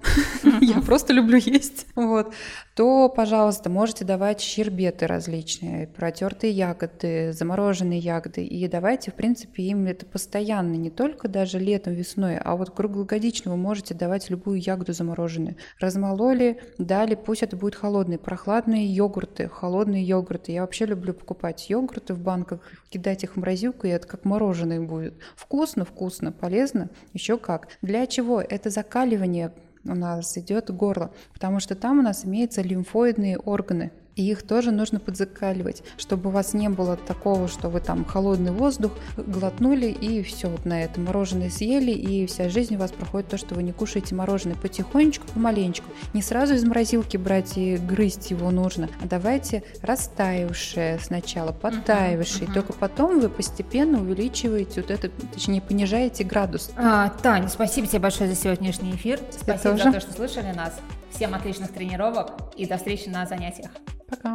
[0.62, 2.33] я я просто люблю есть, вот,
[2.74, 9.87] то, пожалуйста, можете давать щербеты различные, протертые ягоды, замороженные ягоды, и давайте, в принципе, им
[9.87, 14.93] это постоянно, не только даже летом, весной, а вот круглогодично вы можете давать любую ягоду
[14.93, 15.57] замороженную.
[15.81, 20.53] Размололи, дали, пусть это будет холодные, прохладные йогурты, холодные йогурты.
[20.53, 22.61] Я вообще люблю покупать йогурты в банках,
[22.91, 25.14] кидать их в морозилку, и это как мороженое будет.
[25.37, 27.68] Вкусно, вкусно, полезно, еще как.
[27.83, 28.41] Для чего?
[28.41, 29.53] Это закаливание
[29.85, 34.72] у нас идет горло, потому что там у нас имеются лимфоидные органы и их тоже
[34.72, 40.22] нужно подзакаливать, чтобы у вас не было такого, что вы там холодный воздух глотнули и
[40.24, 43.62] все вот на это мороженое съели, и вся жизнь у вас проходит то, что вы
[43.62, 45.88] не кушаете мороженое потихонечку, помаленечку.
[46.14, 52.50] Не сразу из морозилки брать и грызть его нужно, а давайте растаявшее сначала, подтаявшее, uh-huh,
[52.50, 52.54] uh-huh.
[52.54, 56.72] только потом вы постепенно увеличиваете вот это, точнее понижаете градус.
[56.76, 59.20] А, Таня, спасибо тебе большое за сегодняшний эфир.
[59.30, 60.74] Спасибо за то, что слышали нас.
[61.12, 63.70] Всем отличных тренировок и до встречи на занятиях.
[64.09, 64.34] Пока.